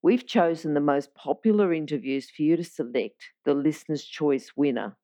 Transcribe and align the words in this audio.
We've 0.00 0.26
chosen 0.26 0.74
the 0.74 0.80
most 0.80 1.14
popular 1.14 1.72
interviews 1.72 2.30
for 2.30 2.42
you 2.42 2.56
to 2.56 2.62
select 2.62 3.32
the 3.44 3.54
Listener's 3.54 4.04
Choice 4.04 4.52
winner. 4.54 4.96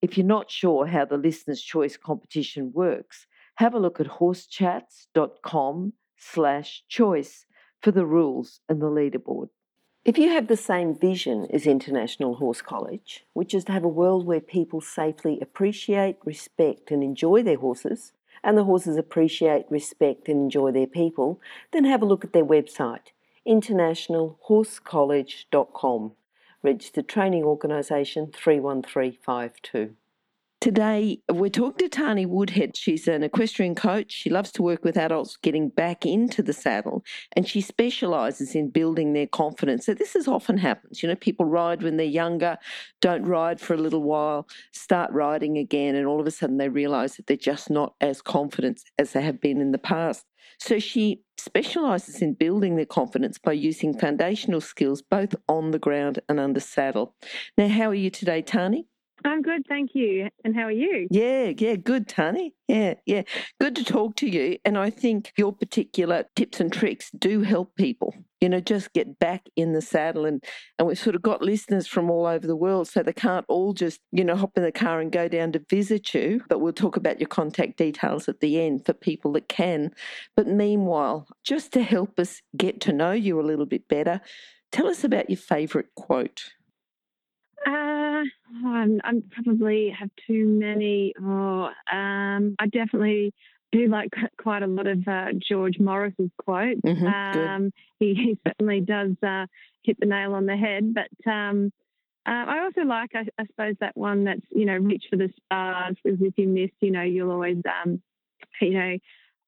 If 0.00 0.16
you're 0.16 0.26
not 0.26 0.50
sure 0.50 0.86
how 0.86 1.04
the 1.04 1.16
Listener's 1.16 1.62
Choice 1.62 1.96
competition 1.96 2.70
works, 2.72 3.26
have 3.56 3.74
a 3.74 3.80
look 3.80 3.98
at 3.98 4.06
horsechats.com 4.06 5.94
slash 6.16 6.84
choice 6.88 7.46
for 7.82 7.90
the 7.90 8.06
rules 8.06 8.60
and 8.68 8.80
the 8.80 8.86
leaderboard. 8.86 9.48
If 10.04 10.16
you 10.16 10.28
have 10.28 10.46
the 10.46 10.56
same 10.56 10.96
vision 10.96 11.48
as 11.52 11.66
International 11.66 12.36
Horse 12.36 12.62
College, 12.62 13.24
which 13.32 13.52
is 13.52 13.64
to 13.64 13.72
have 13.72 13.82
a 13.82 13.88
world 13.88 14.26
where 14.26 14.40
people 14.40 14.80
safely 14.80 15.40
appreciate, 15.40 16.18
respect, 16.24 16.92
and 16.92 17.02
enjoy 17.02 17.42
their 17.42 17.58
horses, 17.58 18.12
and 18.44 18.56
the 18.56 18.62
horses 18.62 18.96
appreciate, 18.96 19.64
respect, 19.70 20.28
and 20.28 20.38
enjoy 20.38 20.70
their 20.70 20.86
people, 20.86 21.40
then 21.72 21.84
have 21.84 22.02
a 22.02 22.06
look 22.06 22.24
at 22.24 22.32
their 22.32 22.44
website, 22.44 23.08
internationalhorsecollege.com, 23.46 26.12
registered 26.62 27.08
training 27.08 27.44
organisation 27.44 28.32
31352. 28.32 29.96
Today, 30.58 31.20
we're 31.30 31.50
talking 31.50 31.88
to 31.88 32.00
Tarni 32.00 32.26
Woodhead. 32.26 32.76
She's 32.76 33.06
an 33.06 33.22
equestrian 33.22 33.74
coach. 33.74 34.10
She 34.10 34.30
loves 34.30 34.50
to 34.52 34.62
work 34.62 34.84
with 34.84 34.96
adults 34.96 35.36
getting 35.36 35.68
back 35.68 36.06
into 36.06 36.42
the 36.42 36.54
saddle, 36.54 37.04
and 37.36 37.46
she 37.46 37.60
specialises 37.60 38.54
in 38.54 38.70
building 38.70 39.12
their 39.12 39.26
confidence. 39.26 39.84
So, 39.84 39.92
this 39.92 40.16
is 40.16 40.26
often 40.26 40.56
happens. 40.56 41.02
You 41.02 41.10
know, 41.10 41.14
people 41.14 41.44
ride 41.44 41.82
when 41.82 41.98
they're 41.98 42.06
younger, 42.06 42.56
don't 43.02 43.24
ride 43.24 43.60
for 43.60 43.74
a 43.74 43.78
little 43.78 44.02
while, 44.02 44.48
start 44.72 45.12
riding 45.12 45.58
again, 45.58 45.94
and 45.94 46.06
all 46.06 46.20
of 46.20 46.26
a 46.26 46.30
sudden 46.30 46.56
they 46.56 46.70
realise 46.70 47.16
that 47.16 47.26
they're 47.26 47.36
just 47.36 47.68
not 47.70 47.94
as 48.00 48.22
confident 48.22 48.80
as 48.98 49.12
they 49.12 49.22
have 49.22 49.40
been 49.40 49.60
in 49.60 49.72
the 49.72 49.78
past. 49.78 50.24
So, 50.58 50.78
she 50.78 51.22
specialises 51.36 52.22
in 52.22 52.32
building 52.32 52.76
their 52.76 52.86
confidence 52.86 53.38
by 53.38 53.52
using 53.52 53.96
foundational 53.96 54.62
skills 54.62 55.02
both 55.02 55.34
on 55.48 55.70
the 55.72 55.78
ground 55.78 56.20
and 56.30 56.40
under 56.40 56.60
saddle. 56.60 57.14
Now, 57.58 57.68
how 57.68 57.90
are 57.90 57.94
you 57.94 58.10
today, 58.10 58.42
Tarni? 58.42 58.86
I'm 59.24 59.42
good, 59.42 59.62
thank 59.68 59.90
you. 59.94 60.28
And 60.44 60.54
how 60.54 60.64
are 60.64 60.70
you? 60.70 61.08
Yeah, 61.10 61.52
yeah, 61.56 61.76
good, 61.76 62.08
Tarni. 62.08 62.52
Yeah, 62.68 62.94
yeah. 63.06 63.22
Good 63.60 63.74
to 63.76 63.84
talk 63.84 64.16
to 64.16 64.28
you. 64.28 64.58
And 64.64 64.76
I 64.76 64.90
think 64.90 65.32
your 65.36 65.52
particular 65.52 66.24
tips 66.36 66.60
and 66.60 66.72
tricks 66.72 67.10
do 67.10 67.42
help 67.42 67.74
people, 67.76 68.14
you 68.40 68.48
know, 68.48 68.60
just 68.60 68.92
get 68.92 69.18
back 69.18 69.48
in 69.56 69.72
the 69.72 69.80
saddle. 69.80 70.26
And, 70.26 70.44
and 70.78 70.86
we've 70.86 70.98
sort 70.98 71.16
of 71.16 71.22
got 71.22 71.42
listeners 71.42 71.86
from 71.86 72.10
all 72.10 72.26
over 72.26 72.46
the 72.46 72.56
world, 72.56 72.88
so 72.88 73.02
they 73.02 73.12
can't 73.12 73.46
all 73.48 73.72
just, 73.72 74.00
you 74.12 74.24
know, 74.24 74.36
hop 74.36 74.56
in 74.56 74.62
the 74.62 74.72
car 74.72 75.00
and 75.00 75.10
go 75.10 75.28
down 75.28 75.52
to 75.52 75.64
visit 75.70 76.14
you. 76.14 76.42
But 76.48 76.60
we'll 76.60 76.72
talk 76.72 76.96
about 76.96 77.20
your 77.20 77.28
contact 77.28 77.78
details 77.78 78.28
at 78.28 78.40
the 78.40 78.60
end 78.60 78.84
for 78.84 78.92
people 78.92 79.32
that 79.32 79.48
can. 79.48 79.92
But 80.36 80.46
meanwhile, 80.46 81.26
just 81.42 81.72
to 81.72 81.82
help 81.82 82.18
us 82.18 82.42
get 82.56 82.80
to 82.82 82.92
know 82.92 83.12
you 83.12 83.40
a 83.40 83.42
little 83.42 83.66
bit 83.66 83.88
better, 83.88 84.20
tell 84.72 84.88
us 84.88 85.04
about 85.04 85.30
your 85.30 85.38
favourite 85.38 85.94
quote. 85.94 86.52
Uh, 87.66 88.22
I'm, 88.64 89.00
I'm 89.02 89.24
probably 89.32 89.92
have 89.98 90.10
too 90.26 90.46
many. 90.46 91.12
Oh, 91.20 91.70
um, 91.92 92.54
I 92.60 92.66
definitely 92.70 93.34
do 93.72 93.88
like 93.88 94.10
quite 94.40 94.62
a 94.62 94.68
lot 94.68 94.86
of 94.86 95.06
uh, 95.08 95.26
George 95.48 95.78
Morris's 95.80 96.30
quotes. 96.38 96.80
Mm-hmm, 96.82 97.06
um, 97.06 97.72
he, 97.98 98.14
he, 98.14 98.38
certainly 98.46 98.80
does 98.80 99.12
uh, 99.26 99.46
hit 99.82 99.98
the 99.98 100.06
nail 100.06 100.34
on 100.34 100.46
the 100.46 100.56
head. 100.56 100.94
But 100.94 101.30
um, 101.30 101.72
uh, 102.24 102.44
I 102.46 102.60
also 102.62 102.82
like, 102.82 103.10
I, 103.14 103.26
I, 103.36 103.46
suppose, 103.46 103.74
that 103.80 103.96
one 103.96 104.24
that's 104.24 104.46
you 104.50 104.64
know, 104.64 104.76
reach 104.76 105.04
for 105.10 105.16
the 105.16 105.30
stars. 105.44 105.96
Because 106.02 106.20
if 106.20 106.34
you 106.36 106.46
miss, 106.46 106.70
you 106.80 106.92
know, 106.92 107.02
you'll 107.02 107.32
always, 107.32 107.58
um, 107.84 108.00
you 108.60 108.70
know, 108.70 108.96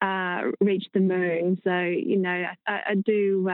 uh, 0.02 0.50
reach 0.60 0.86
the 0.92 1.00
moon. 1.00 1.60
So 1.62 1.78
you 1.80 2.16
know, 2.16 2.44
I, 2.66 2.80
I 2.88 2.94
do. 2.96 3.48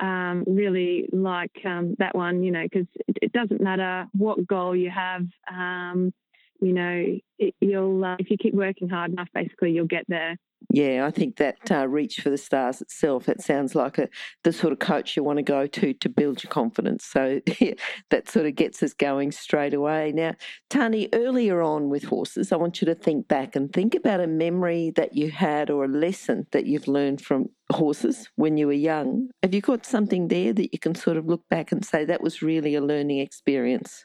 Um, 0.00 0.44
really 0.46 1.08
like 1.12 1.60
um, 1.64 1.96
that 1.98 2.14
one, 2.14 2.44
you 2.44 2.52
know, 2.52 2.62
because 2.62 2.86
it, 3.08 3.16
it, 3.22 3.32
doesn't 3.32 3.60
matter 3.60 4.06
what 4.12 4.46
goal 4.46 4.76
you 4.76 4.90
have. 4.90 5.26
Um, 5.50 6.12
you 6.60 6.72
know, 6.72 7.18
it, 7.38 7.54
you'll 7.60 8.04
uh, 8.04 8.16
if 8.18 8.30
you 8.30 8.36
keep 8.36 8.54
working 8.54 8.88
hard 8.88 9.10
enough, 9.10 9.28
basically 9.34 9.72
you'll 9.72 9.86
get 9.86 10.04
there. 10.06 10.36
Yeah, 10.70 11.06
I 11.06 11.10
think 11.10 11.36
that 11.36 11.70
uh, 11.70 11.88
reach 11.88 12.20
for 12.20 12.28
the 12.28 12.36
stars 12.36 12.82
itself, 12.82 13.28
it 13.28 13.40
sounds 13.40 13.74
like 13.74 13.96
a, 13.96 14.08
the 14.44 14.52
sort 14.52 14.72
of 14.72 14.78
coach 14.78 15.16
you 15.16 15.24
want 15.24 15.38
to 15.38 15.42
go 15.42 15.66
to 15.66 15.94
to 15.94 16.08
build 16.08 16.42
your 16.42 16.50
confidence. 16.50 17.06
So 17.06 17.40
that 18.10 18.28
sort 18.28 18.46
of 18.46 18.54
gets 18.54 18.82
us 18.82 18.92
going 18.92 19.32
straight 19.32 19.72
away. 19.72 20.12
Now, 20.12 20.34
Tarni, 20.68 21.08
earlier 21.14 21.62
on 21.62 21.88
with 21.88 22.04
horses, 22.04 22.52
I 22.52 22.56
want 22.56 22.82
you 22.82 22.86
to 22.86 22.94
think 22.94 23.28
back 23.28 23.56
and 23.56 23.72
think 23.72 23.94
about 23.94 24.20
a 24.20 24.26
memory 24.26 24.92
that 24.96 25.16
you 25.16 25.30
had 25.30 25.70
or 25.70 25.84
a 25.84 25.88
lesson 25.88 26.46
that 26.50 26.66
you've 26.66 26.88
learned 26.88 27.22
from 27.22 27.48
horses 27.72 28.28
when 28.36 28.58
you 28.58 28.66
were 28.66 28.72
young. 28.72 29.30
Have 29.42 29.54
you 29.54 29.62
got 29.62 29.86
something 29.86 30.28
there 30.28 30.52
that 30.52 30.72
you 30.72 30.78
can 30.78 30.94
sort 30.94 31.16
of 31.16 31.26
look 31.26 31.48
back 31.48 31.72
and 31.72 31.84
say 31.84 32.04
that 32.04 32.22
was 32.22 32.42
really 32.42 32.74
a 32.74 32.82
learning 32.82 33.20
experience? 33.20 34.04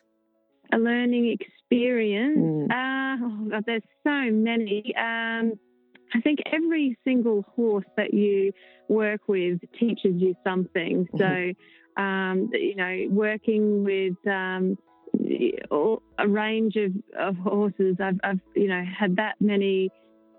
A 0.71 0.77
learning 0.77 1.37
experience? 1.39 2.37
Mm. 2.37 2.71
Uh, 2.71 3.25
oh 3.25 3.49
God, 3.49 3.63
there's 3.65 3.83
so 4.05 4.31
many. 4.31 4.93
Um, 4.95 5.53
I 6.13 6.21
think 6.21 6.39
every 6.51 6.97
single 7.03 7.43
horse 7.55 7.85
that 7.97 8.13
you 8.13 8.51
work 8.87 9.21
with 9.27 9.59
teaches 9.79 10.15
you 10.15 10.35
something. 10.43 11.07
Mm-hmm. 11.13 11.53
So, 11.97 12.01
um, 12.01 12.49
you 12.53 12.75
know, 12.75 13.07
working 13.09 13.83
with 13.83 14.15
um, 14.27 14.77
a 16.17 16.27
range 16.27 16.75
of, 16.75 16.91
of 17.17 17.35
horses, 17.37 17.97
I've, 17.99 18.19
I've, 18.23 18.39
you 18.55 18.67
know, 18.67 18.83
had 18.99 19.15
that 19.17 19.35
many. 19.39 19.89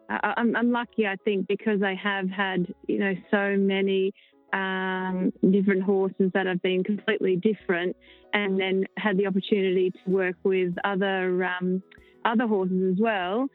I'm, 0.09 0.55
I'm 0.55 0.71
lucky, 0.71 1.07
I 1.07 1.17
think, 1.25 1.49
because 1.49 1.83
I 1.83 1.95
have 1.95 2.29
had, 2.29 2.67
you 2.87 2.99
know, 2.99 3.15
so 3.31 3.57
many 3.57 4.13
um, 4.53 5.33
different 5.51 5.83
horses 5.83 6.31
that 6.34 6.47
have 6.47 6.61
been 6.61 6.84
completely 6.84 7.37
different, 7.37 7.97
and 8.33 8.61
then 8.61 8.84
had 8.99 9.17
the 9.17 9.27
opportunity 9.27 9.91
to 9.91 10.11
work 10.11 10.37
with 10.45 10.75
other 10.84 11.45
um, 11.45 11.83
other 12.25 12.47
horses 12.47 12.93
as 12.93 13.01
well 13.01 13.49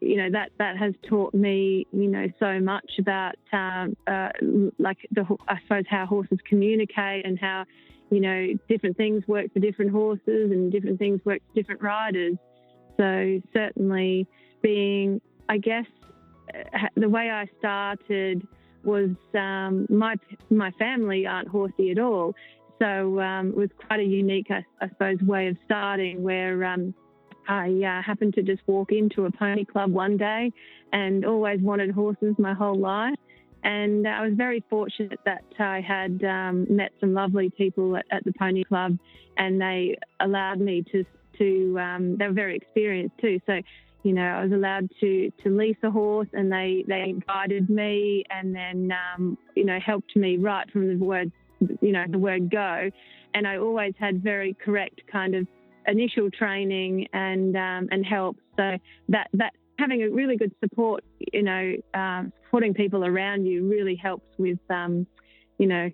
you 0.00 0.16
know 0.16 0.30
that 0.30 0.50
that 0.58 0.76
has 0.76 0.94
taught 1.08 1.34
me 1.34 1.86
you 1.92 2.08
know 2.08 2.26
so 2.38 2.60
much 2.60 2.90
about 2.98 3.34
um, 3.52 3.96
uh, 4.06 4.28
like 4.78 4.98
the 5.10 5.24
I 5.48 5.58
suppose 5.62 5.84
how 5.88 6.06
horses 6.06 6.38
communicate 6.48 7.26
and 7.26 7.38
how 7.38 7.64
you 8.10 8.20
know 8.20 8.48
different 8.68 8.96
things 8.96 9.22
work 9.26 9.52
for 9.52 9.60
different 9.60 9.90
horses 9.90 10.50
and 10.50 10.72
different 10.72 10.98
things 10.98 11.20
work 11.24 11.42
for 11.48 11.54
different 11.54 11.82
riders. 11.82 12.36
So 12.96 13.40
certainly 13.52 14.26
being 14.62 15.20
I 15.48 15.58
guess 15.58 15.86
uh, 16.54 16.88
the 16.96 17.08
way 17.08 17.30
I 17.30 17.46
started 17.58 18.46
was 18.82 19.10
um, 19.34 19.86
my 19.90 20.16
my 20.50 20.70
family 20.72 21.26
aren't 21.26 21.48
horsey 21.48 21.90
at 21.90 21.98
all, 21.98 22.34
so 22.78 23.20
um, 23.20 23.48
it 23.48 23.56
was 23.56 23.70
quite 23.86 24.00
a 24.00 24.04
unique 24.04 24.46
I, 24.50 24.64
I, 24.80 24.88
suppose 24.88 25.18
way 25.20 25.48
of 25.48 25.56
starting 25.64 26.22
where 26.22 26.64
um, 26.64 26.94
I 27.48 27.68
uh, 27.68 28.02
happened 28.02 28.34
to 28.34 28.42
just 28.42 28.62
walk 28.66 28.92
into 28.92 29.26
a 29.26 29.30
pony 29.30 29.64
club 29.64 29.90
one 29.90 30.16
day 30.16 30.52
and 30.92 31.24
always 31.24 31.60
wanted 31.60 31.90
horses 31.90 32.34
my 32.38 32.54
whole 32.54 32.78
life. 32.78 33.14
And 33.64 34.06
I 34.06 34.24
was 34.24 34.34
very 34.34 34.62
fortunate 34.70 35.18
that 35.24 35.42
I 35.58 35.80
had 35.80 36.22
um, 36.24 36.66
met 36.70 36.92
some 37.00 37.14
lovely 37.14 37.50
people 37.50 37.96
at, 37.96 38.04
at, 38.10 38.24
the 38.24 38.32
pony 38.38 38.62
club 38.62 38.96
and 39.38 39.60
they 39.60 39.96
allowed 40.20 40.60
me 40.60 40.84
to, 40.92 41.04
to 41.38 41.78
um, 41.80 42.16
they 42.16 42.28
were 42.28 42.32
very 42.32 42.56
experienced 42.56 43.18
too. 43.20 43.40
So, 43.46 43.60
you 44.04 44.12
know, 44.12 44.22
I 44.22 44.44
was 44.44 44.52
allowed 44.52 44.88
to, 45.00 45.32
to 45.42 45.56
lease 45.56 45.76
a 45.82 45.90
horse 45.90 46.28
and 46.32 46.50
they, 46.52 46.84
they 46.86 47.14
guided 47.26 47.68
me 47.68 48.24
and 48.30 48.54
then, 48.54 48.92
um, 48.92 49.36
you 49.56 49.64
know, 49.64 49.80
helped 49.84 50.14
me 50.14 50.36
right 50.36 50.70
from 50.70 50.86
the 50.86 51.04
word, 51.04 51.32
you 51.80 51.90
know, 51.90 52.04
the 52.08 52.18
word 52.18 52.50
go. 52.50 52.88
And 53.34 53.48
I 53.48 53.56
always 53.58 53.94
had 53.98 54.22
very 54.22 54.54
correct 54.54 55.00
kind 55.10 55.34
of 55.34 55.48
initial 55.86 56.30
training 56.30 57.08
and 57.12 57.56
um, 57.56 57.88
and 57.90 58.04
help. 58.04 58.36
So 58.56 58.76
that 59.08 59.28
that 59.34 59.52
having 59.78 60.02
a 60.02 60.08
really 60.08 60.36
good 60.36 60.52
support, 60.62 61.04
you 61.32 61.42
know, 61.42 61.74
um, 61.94 62.32
supporting 62.44 62.74
people 62.74 63.04
around 63.04 63.44
you 63.44 63.68
really 63.68 63.94
helps 63.94 64.26
with, 64.38 64.58
um, 64.70 65.06
you 65.58 65.66
know, 65.66 65.90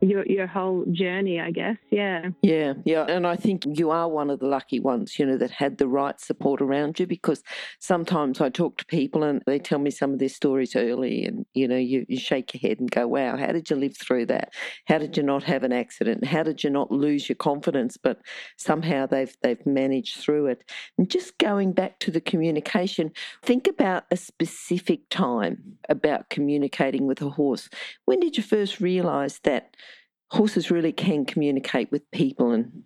your 0.00 0.26
your 0.26 0.46
whole 0.46 0.84
journey, 0.92 1.40
I 1.40 1.50
guess. 1.50 1.76
Yeah. 1.90 2.30
Yeah, 2.42 2.74
yeah. 2.84 3.04
And 3.08 3.26
I 3.26 3.36
think 3.36 3.64
you 3.66 3.90
are 3.90 4.08
one 4.08 4.30
of 4.30 4.40
the 4.40 4.46
lucky 4.46 4.80
ones, 4.80 5.18
you 5.18 5.26
know, 5.26 5.38
that 5.38 5.50
had 5.50 5.78
the 5.78 5.88
right 5.88 6.20
support 6.20 6.60
around 6.60 7.00
you 7.00 7.06
because 7.06 7.42
sometimes 7.78 8.40
I 8.40 8.50
talk 8.50 8.76
to 8.78 8.86
people 8.86 9.22
and 9.22 9.42
they 9.46 9.58
tell 9.58 9.78
me 9.78 9.90
some 9.90 10.12
of 10.12 10.18
their 10.18 10.28
stories 10.28 10.76
early 10.76 11.24
and, 11.24 11.46
you 11.54 11.66
know, 11.66 11.76
you, 11.76 12.04
you 12.08 12.18
shake 12.18 12.52
your 12.54 12.68
head 12.68 12.80
and 12.80 12.90
go, 12.90 13.06
Wow, 13.06 13.36
how 13.36 13.52
did 13.52 13.70
you 13.70 13.76
live 13.76 13.96
through 13.96 14.26
that? 14.26 14.52
How 14.86 14.98
did 14.98 15.16
you 15.16 15.22
not 15.22 15.44
have 15.44 15.62
an 15.62 15.72
accident? 15.72 16.26
How 16.26 16.42
did 16.42 16.62
you 16.62 16.70
not 16.70 16.90
lose 16.92 17.28
your 17.28 17.36
confidence? 17.36 17.96
But 17.96 18.20
somehow 18.56 19.06
they've 19.06 19.34
they've 19.42 19.64
managed 19.66 20.18
through 20.18 20.46
it. 20.46 20.70
And 20.98 21.10
just 21.10 21.38
going 21.38 21.72
back 21.72 21.98
to 22.00 22.10
the 22.10 22.20
communication, 22.20 23.12
think 23.42 23.66
about 23.66 24.04
a 24.10 24.16
specific 24.16 25.08
time 25.08 25.78
about 25.88 26.28
communicating 26.28 27.06
with 27.06 27.22
a 27.22 27.30
horse. 27.30 27.68
When 28.04 28.20
did 28.20 28.36
you 28.36 28.42
first 28.42 28.80
realise 28.80 29.38
that 29.40 29.76
horses 30.30 30.70
really 30.70 30.92
can 30.92 31.24
communicate 31.24 31.90
with 31.90 32.08
people 32.10 32.50
and 32.50 32.82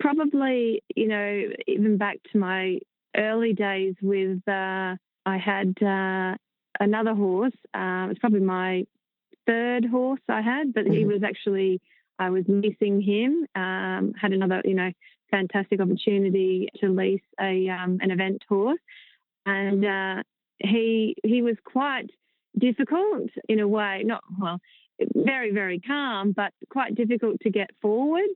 probably 0.00 0.82
you 0.94 1.08
know 1.08 1.42
even 1.66 1.96
back 1.96 2.18
to 2.30 2.38
my 2.38 2.78
early 3.16 3.52
days 3.52 3.94
with 4.02 4.40
uh, 4.48 4.96
i 5.26 5.38
had 5.38 5.74
uh, 5.82 6.36
another 6.80 7.14
horse 7.14 7.54
uh, 7.74 8.08
it's 8.10 8.18
probably 8.18 8.40
my 8.40 8.84
third 9.46 9.84
horse 9.84 10.20
i 10.28 10.40
had 10.40 10.72
but 10.72 10.84
mm-hmm. 10.84 10.94
he 10.94 11.04
was 11.04 11.22
actually 11.22 11.80
i 12.18 12.28
was 12.30 12.44
leasing 12.48 13.00
him 13.00 13.46
um, 13.54 14.12
had 14.20 14.32
another 14.32 14.60
you 14.64 14.74
know 14.74 14.90
fantastic 15.30 15.80
opportunity 15.80 16.68
to 16.78 16.88
lease 16.88 17.22
a 17.40 17.68
um, 17.68 17.98
an 18.02 18.10
event 18.10 18.42
horse 18.48 18.78
and 19.46 19.84
uh, 19.84 20.22
he 20.58 21.16
he 21.24 21.42
was 21.42 21.56
quite 21.64 22.10
difficult 22.58 23.30
in 23.48 23.60
a 23.60 23.66
way 23.66 24.02
not 24.04 24.22
well 24.38 24.58
very, 25.14 25.52
very 25.52 25.80
calm, 25.80 26.32
but 26.32 26.52
quite 26.70 26.94
difficult 26.94 27.40
to 27.40 27.50
get 27.50 27.70
forward. 27.80 28.28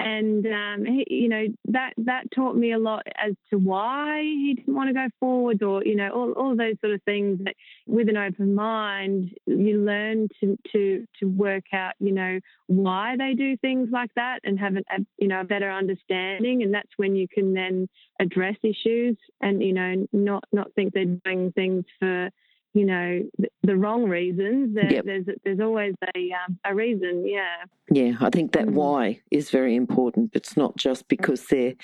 And 0.00 0.44
um, 0.44 0.84
he, 0.84 1.06
you 1.08 1.28
know 1.28 1.46
that 1.66 1.92
that 1.98 2.24
taught 2.34 2.56
me 2.56 2.72
a 2.72 2.78
lot 2.78 3.06
as 3.16 3.34
to 3.50 3.58
why 3.58 4.22
he 4.22 4.54
didn't 4.54 4.74
want 4.74 4.88
to 4.88 4.92
go 4.92 5.06
forward, 5.20 5.62
or 5.62 5.84
you 5.84 5.94
know 5.94 6.10
all, 6.10 6.32
all 6.32 6.56
those 6.56 6.74
sort 6.80 6.94
of 6.94 7.02
things. 7.04 7.38
That 7.44 7.54
with 7.86 8.08
an 8.08 8.16
open 8.16 8.56
mind, 8.56 9.30
you 9.46 9.84
learn 9.84 10.28
to 10.40 10.58
to 10.72 11.06
to 11.20 11.26
work 11.26 11.66
out 11.72 11.92
you 12.00 12.10
know 12.10 12.40
why 12.66 13.14
they 13.16 13.34
do 13.34 13.56
things 13.56 13.88
like 13.92 14.10
that, 14.16 14.40
and 14.42 14.58
have 14.58 14.74
a, 14.76 14.82
you 15.16 15.28
know 15.28 15.40
a 15.40 15.44
better 15.44 15.70
understanding. 15.70 16.64
And 16.64 16.74
that's 16.74 16.90
when 16.96 17.14
you 17.14 17.28
can 17.28 17.54
then 17.54 17.88
address 18.18 18.56
issues, 18.64 19.16
and 19.40 19.62
you 19.62 19.72
know 19.72 20.08
not 20.12 20.42
not 20.50 20.74
think 20.74 20.92
they're 20.92 21.04
doing 21.04 21.52
things 21.52 21.84
for 22.00 22.30
you 22.74 22.84
know 22.84 23.22
the, 23.38 23.48
the 23.62 23.76
wrong 23.76 24.04
reasons. 24.04 24.74
There, 24.74 24.92
yep. 24.92 25.04
There's 25.04 25.26
there's 25.44 25.60
always 25.60 25.94
a 26.14 26.32
um, 26.32 26.58
a 26.64 26.74
reason. 26.74 27.26
Yeah. 27.26 27.64
Yeah, 27.90 28.16
I 28.20 28.30
think 28.30 28.52
that 28.52 28.66
mm. 28.66 28.72
why 28.72 29.20
is 29.30 29.50
very 29.50 29.76
important. 29.76 30.30
It's 30.34 30.56
not 30.56 30.76
just 30.76 31.08
because 31.08 31.46
they're 31.46 31.74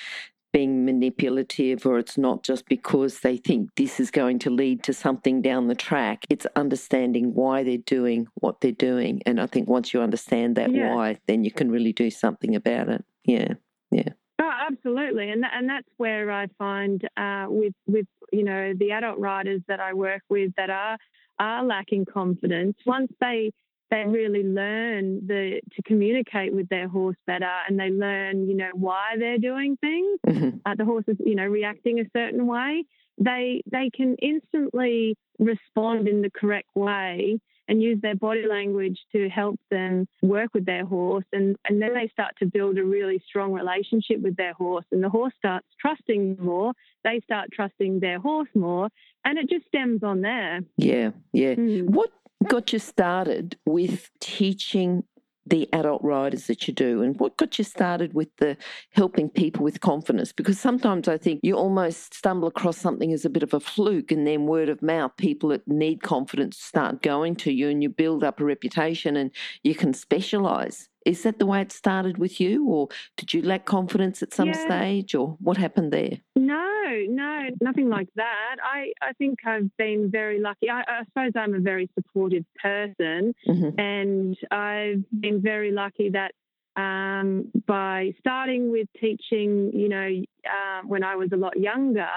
being 0.53 0.85
manipulative 0.85 1.87
or 1.87 1.99
it's 1.99 2.19
not 2.19 2.43
just 2.43 2.67
because 2.67 3.21
they 3.21 3.37
think 3.37 3.71
this 3.77 4.01
is 4.01 4.11
going 4.11 4.39
to 4.41 4.51
lead 4.51 4.83
to 4.83 4.93
something 4.93 5.41
down 5.41 5.69
the 5.69 5.77
track. 5.77 6.25
It's 6.29 6.47
understanding 6.57 7.35
why 7.35 7.63
they're 7.63 7.77
doing 7.79 8.27
what 8.35 8.61
they're 8.61 8.73
doing. 8.73 9.23
And 9.27 9.41
I 9.41 9.47
think 9.47 9.69
once 9.69 9.95
you 9.95 10.01
understand 10.01 10.57
that 10.57 10.75
yeah. 10.75 10.93
why, 10.93 11.19
then 11.29 11.45
you 11.45 11.53
can 11.53 11.71
really 11.71 11.93
do 11.93 12.11
something 12.11 12.57
about 12.57 12.89
it. 12.89 13.05
Yeah. 13.25 13.55
Yeah. 13.93 14.09
Oh, 14.43 14.51
absolutely, 14.71 15.29
and 15.31 15.45
and 15.45 15.69
that's 15.69 15.89
where 15.99 16.31
I 16.31 16.47
find 16.57 17.07
uh, 17.19 17.45
with 17.49 17.75
with 17.87 18.07
you 18.33 18.45
know 18.45 18.73
the 18.75 18.93
adult 18.93 19.19
riders 19.19 19.63
that 19.69 19.81
I 19.81 19.95
work 19.95 20.23
with 20.29 20.53
that 20.57 20.71
are 20.71 20.99
are 21.39 21.65
lacking 21.65 22.05
confidence. 22.05 22.77
Once 22.87 23.13
they 23.21 23.53
they 23.91 24.05
really 24.07 24.45
learn 24.45 25.27
the 25.27 25.61
to 25.73 25.83
communicate 25.83 26.55
with 26.55 26.69
their 26.69 26.89
horse 26.89 27.17
better, 27.27 27.51
and 27.69 27.79
they 27.79 27.91
learn 27.91 28.49
you 28.49 28.57
know 28.57 28.71
why 28.75 29.17
they're 29.19 29.39
doing 29.39 29.77
things. 29.81 30.21
Mm-hmm. 30.27 30.59
Uh, 30.65 30.75
the 30.77 30.85
horse 30.85 31.05
is 31.09 31.17
you 31.25 31.35
know 31.35 31.47
reacting 31.47 32.01
a 32.01 32.05
certain 32.17 32.47
way. 32.47 32.85
They 33.19 33.63
they 33.71 33.91
can 33.95 34.17
instantly 34.17 35.17
respond 35.39 36.09
in 36.09 36.23
the 36.23 36.31
correct 36.31 36.69
way 36.75 37.41
and 37.71 37.81
use 37.81 38.01
their 38.03 38.17
body 38.17 38.45
language 38.49 38.99
to 39.13 39.29
help 39.29 39.59
them 39.71 40.09
work 40.23 40.53
with 40.53 40.67
their 40.67 40.85
horse. 40.85 41.25
And, 41.33 41.57
and 41.69 41.81
then 41.81 41.95
they 41.95 42.09
start 42.09 42.33
to 42.41 42.47
build 42.47 42.77
a 42.79 42.85
really 42.85 43.23
strong 43.29 43.53
relationship 43.53 44.21
with 44.21 44.35
their 44.35 44.55
horse. 44.55 44.85
And 44.91 45.03
the 45.03 45.09
horse 45.09 45.33
starts 45.39 45.69
trusting 45.81 46.37
more. 46.41 46.73
They 47.05 47.21
start 47.23 47.51
trusting 47.53 48.01
their 48.01 48.19
horse 48.19 48.49
more. 48.57 48.89
And 49.25 49.39
it 49.39 49.49
just 49.49 49.67
stems 49.69 50.03
on 50.03 50.21
there. 50.21 50.63
Yeah, 50.79 51.11
yeah. 51.33 51.55
Mm. 51.55 51.91
What 51.91 52.11
got 52.49 52.73
you 52.73 52.81
started 52.81 53.57
with 53.65 54.11
teaching 54.19 55.05
the 55.51 55.69
adult 55.73 56.03
riders 56.03 56.47
that 56.47 56.67
you 56.67 56.75
do 56.75 57.03
and 57.03 57.19
what 57.21 57.37
got 57.37 57.59
you 57.59 57.65
started 57.65 58.15
with 58.15 58.35
the 58.39 58.57
helping 58.93 59.29
people 59.29 59.63
with 59.65 59.81
confidence? 59.81 60.33
Because 60.33 60.59
sometimes 60.59 61.09
i 61.09 61.17
think 61.17 61.41
you 61.43 61.55
almost 61.55 62.15
stumble 62.15 62.49
across 62.49 62.77
something 62.77 63.13
as 63.13 63.25
a 63.25 63.31
bit 63.31 63.43
of 63.43 63.55
a 63.55 63.61
fluke 63.61 64.13
and 64.13 64.27
then 64.27 64.47
word 64.47 64.69
of 64.69 64.83
mouth 64.83 65.13
people 65.17 65.51
that 65.51 65.67
need 65.67 66.03
confidence 66.03 66.59
start 66.59 67.03
going 67.03 67.35
to 67.37 67.53
you 67.53 67.69
and 67.69 67.83
you 67.83 67.89
build 67.89 68.23
up 68.25 68.41
a 68.41 68.45
reputation 68.45 69.17
and 69.17 69.31
you 69.63 69.75
can 69.75 69.93
specialize 69.95 70.90
is 71.07 71.23
that 71.23 71.39
the 71.39 71.47
way 71.47 71.61
it 71.63 71.73
started 71.73 72.19
with 72.19 72.41
you, 72.41 72.67
or 72.67 72.89
did 73.17 73.33
you 73.33 73.43
lack 73.43 73.65
confidence 73.65 74.23
at 74.23 74.35
some 74.35 74.49
yeah. 74.49 74.67
stage, 74.67 75.15
or 75.15 75.37
what 75.41 75.57
happened 75.57 75.93
there? 75.93 76.19
No, 76.37 77.05
no, 77.09 77.49
nothing 77.61 77.89
like 77.89 78.09
that. 78.17 78.57
I, 78.63 78.93
I 79.01 79.13
think 79.15 79.39
I've 79.47 79.75
been 79.77 80.11
very 80.11 80.41
lucky. 80.41 80.69
I, 80.69 80.81
I 80.81 81.05
suppose 81.05 81.33
I'm 81.37 81.55
a 81.55 81.61
very 81.61 81.89
supportive 81.95 82.45
person, 82.61 83.35
mm-hmm. 83.49 83.81
and 83.81 84.37
I've 84.51 85.05
been 85.21 85.41
very 85.41 85.73
lucky 85.73 86.11
that 86.11 86.33
um, 86.77 87.51
by 87.67 88.15
starting 88.19 88.71
with 88.71 88.89
teaching, 89.01 89.73
you 89.75 89.89
know, 89.89 90.09
uh, 90.47 90.83
when 90.87 91.03
I 91.03 91.17
was 91.17 91.31
a 91.33 91.37
lot 91.37 91.59
younger, 91.59 92.09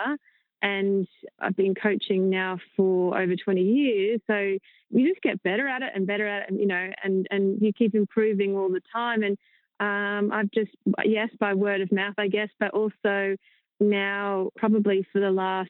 and 0.63 1.06
I've 1.42 1.57
been 1.57 1.75
coaching 1.75 2.30
now 2.30 2.57
for 2.77 3.19
over 3.19 3.36
20 3.36 3.62
years. 3.62 4.21
So 4.27 4.57
you 4.89 5.10
just 5.10 5.21
get 5.21 5.44
better 5.44 5.68
at 5.68 5.81
it 5.81 5.92
and 5.94 6.07
better 6.07 6.25
at 6.25 6.50
it, 6.50 6.57
you 6.57 6.65
know, 6.65 6.89
and, 7.04 7.27
and 7.30 7.62
you 7.62 7.74
keep 7.74 7.94
improving 7.94 8.56
all 8.56 8.69
the 8.69 8.81
time. 8.92 9.24
And 9.24 9.38
um, 9.81 10.31
I've 10.31 10.50
just, 10.51 10.71
yes, 11.04 11.30
by 11.38 11.54
word 11.54 11.81
of 11.81 11.92
mouth, 11.92 12.13
I 12.18 12.30
guess, 12.30 12.48
but 12.62 12.71
also 12.71 13.36
now 13.81 14.51
probably 14.56 15.06
for 15.12 15.19
the 15.19 15.31
last, 15.31 15.69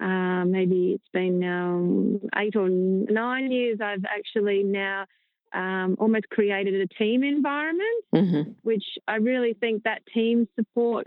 uh, 0.00 0.44
maybe 0.46 0.92
it's 0.94 1.08
been 1.12 1.38
now 1.38 2.18
eight 2.40 2.56
or 2.56 2.70
nine 2.70 3.52
years, 3.52 3.78
I've 3.82 4.06
actually 4.06 4.62
now 4.62 5.04
um, 5.52 5.96
almost 5.98 6.28
created 6.30 6.74
a 6.74 6.86
team 6.86 7.22
environment, 7.24 8.04
mm-hmm. 8.14 8.50
which 8.62 8.84
I 9.06 9.16
really 9.16 9.54
think 9.54 9.84
that 9.84 10.02
team 10.12 10.48
support 10.56 11.06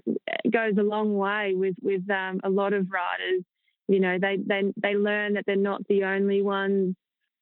goes 0.49 0.73
a 0.77 0.83
long 0.83 1.15
way 1.15 1.53
with 1.55 1.75
with 1.81 2.09
um, 2.09 2.39
a 2.43 2.49
lot 2.49 2.73
of 2.73 2.87
riders. 2.91 3.43
You 3.87 3.99
know, 3.99 4.17
they 4.19 4.37
they 4.37 4.73
they 4.77 4.95
learn 4.95 5.33
that 5.33 5.45
they're 5.45 5.55
not 5.55 5.87
the 5.87 6.03
only 6.03 6.41
ones. 6.41 6.95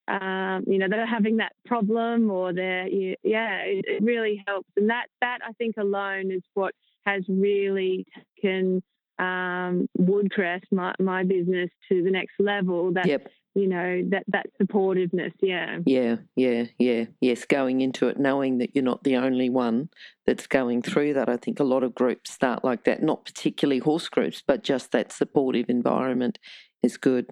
Um, 0.08 0.64
you 0.66 0.80
know, 0.80 0.88
that 0.90 0.98
are 0.98 1.06
having 1.06 1.38
that 1.38 1.52
problem, 1.68 2.32
or 2.32 2.52
they're 2.52 2.88
yeah, 2.88 3.60
it, 3.62 3.86
it, 3.88 4.02
really 4.02 4.44
helps, 4.48 4.68
and 4.76 4.90
that 4.90 5.06
that 5.22 5.40
I 5.48 5.52
think 5.54 5.76
alone 5.78 6.32
is 6.32 6.42
what 6.56 6.74
has 7.06 7.24
really 7.28 8.08
taken 8.36 8.82
um, 9.20 9.88
Woodcrest, 10.00 10.64
my, 10.72 10.94
my 11.00 11.24
business, 11.24 11.70
to 11.90 12.04
the 12.04 12.12
next 12.12 12.34
level. 12.40 12.94
That 12.94 13.06
yep. 13.06 13.28
you 13.54 13.68
know 13.68 14.02
that 14.10 14.24
that 14.28 14.48
supportiveness 14.62 15.34
yeah. 15.42 15.80
Yeah 15.86 16.18
yeah 16.36 16.66
yeah. 16.78 17.06
Yes 17.22 17.46
going 17.46 17.82
into 17.82 18.08
it 18.08 18.20
knowing 18.20 18.60
that 18.60 18.72
you're 18.74 18.84
not 18.84 19.04
the 19.04 19.18
only 19.18 19.50
one 19.50 19.90
that's 20.26 20.48
going 20.48 20.82
through 20.82 21.14
that. 21.16 21.30
I 21.30 21.38
think 21.38 21.60
a 21.60 21.64
lot 21.66 21.84
of 21.84 21.94
groups 21.94 22.32
start 22.32 22.64
like 22.64 22.86
that 22.86 23.04
not 23.04 23.26
particularly 23.26 23.80
horse 23.80 24.08
groups 24.10 24.42
but 24.46 24.64
just 24.64 24.92
that 24.92 25.12
supportive 25.12 25.70
environment 25.70 26.40
is 26.82 26.98
good. 26.98 27.28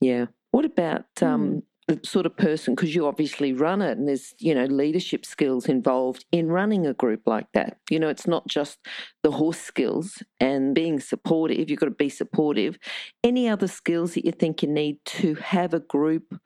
Yeah. 0.00 0.26
What 0.50 0.64
about 0.66 1.06
um, 1.22 1.48
mm 1.48 1.62
sort 2.02 2.26
of 2.26 2.36
person 2.36 2.74
because 2.74 2.94
you 2.94 3.06
obviously 3.06 3.52
run 3.52 3.82
it 3.82 3.98
and 3.98 4.08
there's 4.08 4.34
you 4.38 4.54
know 4.54 4.64
leadership 4.64 5.24
skills 5.24 5.66
involved 5.66 6.24
in 6.32 6.48
running 6.48 6.86
a 6.86 6.94
group 6.94 7.22
like 7.26 7.46
that 7.52 7.78
you 7.90 7.98
know 7.98 8.08
it's 8.08 8.26
not 8.26 8.46
just 8.46 8.78
the 9.22 9.30
horse 9.30 9.60
skills 9.60 10.22
and 10.40 10.74
being 10.74 11.00
supportive 11.00 11.68
you've 11.68 11.80
got 11.80 11.86
to 11.86 11.92
be 11.92 12.08
supportive 12.08 12.78
any 13.24 13.48
other 13.48 13.68
skills 13.68 14.14
that 14.14 14.24
you 14.24 14.32
think 14.32 14.62
you 14.62 14.68
need 14.68 14.98
to 15.04 15.34
have 15.36 15.74
a 15.74 15.80
group 15.80 16.38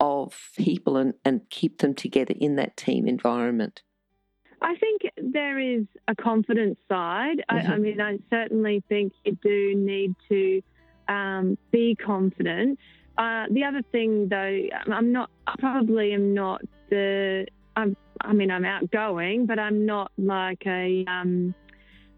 of 0.00 0.50
people 0.56 0.96
and, 0.96 1.14
and 1.24 1.40
keep 1.50 1.78
them 1.78 1.94
together 1.94 2.34
in 2.38 2.56
that 2.56 2.76
team 2.76 3.06
environment 3.06 3.82
I 4.62 4.76
think 4.76 5.02
there 5.18 5.58
is 5.58 5.84
a 6.08 6.14
confidence 6.14 6.78
side. 6.88 7.44
Mm-hmm. 7.50 7.70
I, 7.70 7.74
I, 7.74 7.78
mean, 7.78 8.00
I 8.00 8.18
certainly 8.30 8.82
think 8.88 9.12
you 9.22 9.36
do 9.42 9.74
need 9.74 10.14
to 10.30 10.62
um, 11.06 11.58
be 11.70 11.94
confident. 11.94 12.78
Uh, 13.16 13.44
the 13.50 13.64
other 13.64 13.82
thing, 13.92 14.28
though, 14.28 14.60
I'm 14.92 15.12
not. 15.12 15.30
I 15.46 15.54
probably 15.58 16.12
am 16.12 16.34
not 16.34 16.62
the. 16.90 17.46
I'm. 17.76 17.96
I 18.20 18.32
mean, 18.32 18.50
I'm 18.50 18.64
outgoing, 18.64 19.46
but 19.46 19.58
I'm 19.58 19.86
not 19.86 20.10
like 20.16 20.62
a 20.66 21.04
um, 21.06 21.54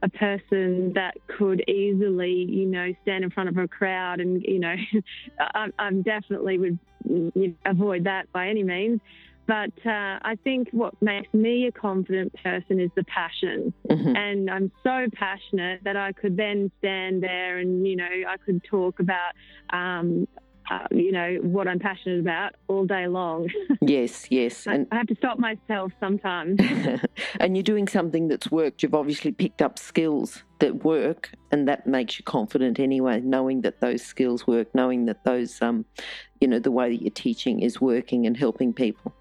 a 0.02 0.08
person 0.08 0.92
that 0.94 1.14
could 1.26 1.62
easily, 1.68 2.46
you 2.48 2.66
know, 2.66 2.92
stand 3.02 3.24
in 3.24 3.30
front 3.30 3.48
of 3.48 3.56
a 3.56 3.66
crowd 3.66 4.20
and, 4.20 4.42
you 4.42 4.58
know, 4.58 4.74
I, 5.40 5.68
am 5.78 6.02
definitely 6.02 6.58
would 6.58 6.78
you 7.04 7.32
know, 7.34 7.54
avoid 7.64 8.04
that 8.04 8.30
by 8.32 8.48
any 8.48 8.62
means. 8.62 9.00
But 9.46 9.72
uh, 9.86 10.18
I 10.22 10.36
think 10.42 10.68
what 10.72 11.00
makes 11.00 11.32
me 11.32 11.66
a 11.66 11.72
confident 11.72 12.34
person 12.42 12.80
is 12.80 12.90
the 12.96 13.04
passion. 13.04 13.72
Mm-hmm. 13.88 14.16
And 14.16 14.50
I'm 14.50 14.72
so 14.82 15.06
passionate 15.12 15.84
that 15.84 15.96
I 15.96 16.12
could 16.12 16.36
then 16.36 16.70
stand 16.78 17.22
there 17.22 17.58
and, 17.58 17.86
you 17.86 17.94
know, 17.94 18.04
I 18.04 18.36
could 18.44 18.62
talk 18.64 18.98
about 18.98 19.32
um, 19.70 20.26
uh, 20.70 20.86
you 20.90 21.12
know, 21.12 21.38
what 21.42 21.68
I'm 21.68 21.78
passionate 21.78 22.20
about 22.20 22.54
all 22.68 22.84
day 22.86 23.06
long. 23.06 23.48
yes, 23.80 24.26
yes. 24.30 24.66
and 24.66 24.86
I 24.90 24.96
have 24.96 25.06
to 25.08 25.16
stop 25.16 25.38
myself 25.38 25.92
sometimes. 26.00 26.60
and 27.40 27.56
you're 27.56 27.62
doing 27.62 27.86
something 27.86 28.28
that's 28.28 28.50
worked. 28.50 28.82
You've 28.82 28.94
obviously 28.94 29.32
picked 29.32 29.62
up 29.62 29.78
skills 29.78 30.42
that 30.58 30.84
work, 30.84 31.30
and 31.52 31.68
that 31.68 31.86
makes 31.86 32.18
you 32.18 32.24
confident 32.24 32.80
anyway, 32.80 33.20
knowing 33.20 33.60
that 33.62 33.80
those 33.80 34.02
skills 34.02 34.46
work, 34.46 34.74
knowing 34.74 35.06
that 35.06 35.24
those, 35.24 35.60
um, 35.62 35.84
you 36.40 36.48
know, 36.48 36.58
the 36.58 36.70
way 36.70 36.90
that 36.90 37.02
you're 37.02 37.10
teaching 37.10 37.60
is 37.60 37.80
working 37.80 38.26
and 38.26 38.36
helping 38.36 38.72
people. 38.72 39.14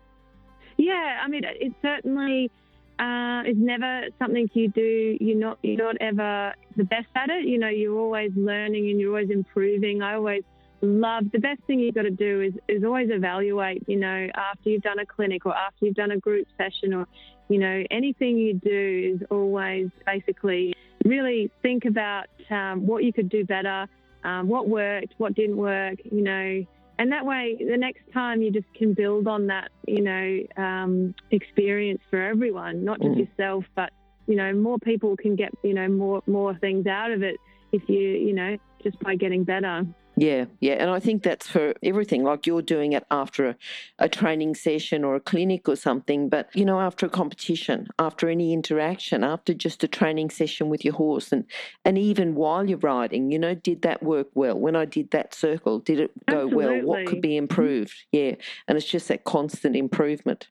Yeah, 0.78 1.22
I 1.24 1.28
mean, 1.28 1.44
it 1.46 1.74
certainly 1.82 2.52
uh, 3.00 3.44
is 3.46 3.58
never 3.58 4.08
something 4.20 4.50
you 4.54 4.70
do. 4.70 5.18
You're 5.20 5.38
not 5.38 5.60
you're 5.62 5.78
not 5.78 5.98
ever 6.02 6.54
the 6.76 6.84
best 6.84 7.08
at 7.16 7.30
it. 7.30 7.46
You 7.46 7.60
know, 7.60 7.70
you're 7.70 7.98
always 7.98 8.32
learning 8.36 8.90
and 8.90 9.00
you're 9.00 9.12
always 9.12 9.30
improving. 9.30 10.02
I 10.02 10.16
always 10.16 10.44
love 10.86 11.26
the 11.32 11.40
best 11.40 11.62
thing 11.68 11.80
you've 11.80 11.96
got 11.96 12.04
to 12.04 12.12
do 12.12 12.42
is, 12.42 12.54
is 12.68 12.84
always 12.84 13.10
evaluate, 13.12 13.84
you 13.88 13.98
know, 13.98 14.28
after 14.36 14.70
you've 14.70 14.82
done 14.82 15.00
a 15.00 15.06
clinic 15.06 15.46
or 15.46 15.56
after 15.56 15.86
you've 15.86 15.96
done 15.96 16.12
a 16.12 16.18
group 16.18 16.48
session 16.58 16.94
or, 16.94 17.08
you 17.50 17.60
know, 17.60 17.84
anything 17.92 18.38
you 18.38 18.54
do 18.54 19.16
is 19.16 19.28
always 19.30 19.90
basically 20.06 20.74
really 21.04 21.52
think 21.62 21.86
about 21.86 22.26
um, 22.50 22.86
what 22.86 23.04
you 23.04 23.14
could 23.14 23.30
do 23.30 23.46
better, 23.46 23.88
um, 24.24 24.48
what 24.48 24.68
worked, 24.68 25.14
what 25.18 25.36
didn't 25.36 25.58
work, 25.58 26.00
you 26.04 26.24
know, 26.24 26.66
and 26.98 27.12
that 27.12 27.26
way 27.26 27.58
the 27.60 27.78
next 27.78 28.02
time 28.14 28.42
you 28.42 28.52
just 28.52 28.72
can 28.74 28.94
build 28.94 29.28
on 29.28 29.48
that, 29.48 29.70
you 29.88 30.02
know, 30.02 30.64
um, 30.64 31.14
experience 31.32 32.02
for 32.10 32.22
everyone, 32.22 32.86
not 32.86 33.02
just 33.02 33.16
mm. 33.16 33.28
yourself, 33.28 33.66
but, 33.76 33.92
you 34.28 34.36
know, 34.36 34.54
more 34.54 34.80
people 34.80 35.18
can 35.18 35.36
get, 35.36 35.52
you 35.64 35.74
know, 35.74 35.88
more, 35.90 36.22
more 36.26 36.56
things 36.56 36.88
out 36.88 37.12
of 37.12 37.22
it 37.22 37.36
if 37.72 37.82
you, 37.90 38.00
you 38.00 38.34
know, 38.34 38.58
just 38.82 38.98
by 39.00 39.16
getting 39.16 39.44
better. 39.44 39.86
Yeah, 40.18 40.46
yeah. 40.62 40.74
And 40.74 40.90
I 40.90 41.00
think 41.00 41.24
that's 41.24 41.48
for 41.48 41.74
everything, 41.84 42.24
like 42.24 42.48
you're 42.48 42.62
doing 42.62 42.94
it 42.94 43.06
after 43.12 43.50
a, 43.50 43.56
a, 44.00 44.08
training 44.08 44.56
session 44.56 45.04
or 45.04 45.16
a 45.16 45.20
clinic 45.20 45.68
or 45.68 45.76
something, 45.76 46.30
but, 46.30 46.50
you 46.54 46.64
know, 46.64 46.80
after 46.80 47.06
a 47.06 47.10
competition, 47.10 47.88
after 48.00 48.30
any 48.30 48.54
interaction, 48.54 49.24
after 49.24 49.54
just 49.54 49.84
a 49.84 49.88
training 49.88 50.30
session 50.30 50.70
with 50.70 50.86
your 50.86 50.94
horse, 50.94 51.34
and, 51.34 51.44
and 51.84 51.98
even 51.98 52.36
while 52.36 52.68
you're 52.68 52.78
riding, 52.78 53.30
you 53.30 53.38
know, 53.38 53.56
did 53.56 53.82
that 53.82 54.02
work 54.04 54.28
well? 54.34 54.58
When 54.58 54.76
I 54.76 54.86
did 54.86 55.12
that 55.12 55.34
circle, 55.34 55.80
did 55.80 56.00
it 56.00 56.12
go 56.28 56.46
absolutely. 56.46 56.56
well? 56.56 56.82
What 56.84 57.08
could 57.08 57.22
be 57.22 57.30
mm-hmm. 57.30 57.44
improved? 57.44 57.96
Yeah. 58.14 58.36
And 58.68 58.78
it's 58.78 58.88
just 58.88 59.10
that 59.10 59.26
constant 59.26 59.76
improvement. 59.76 60.48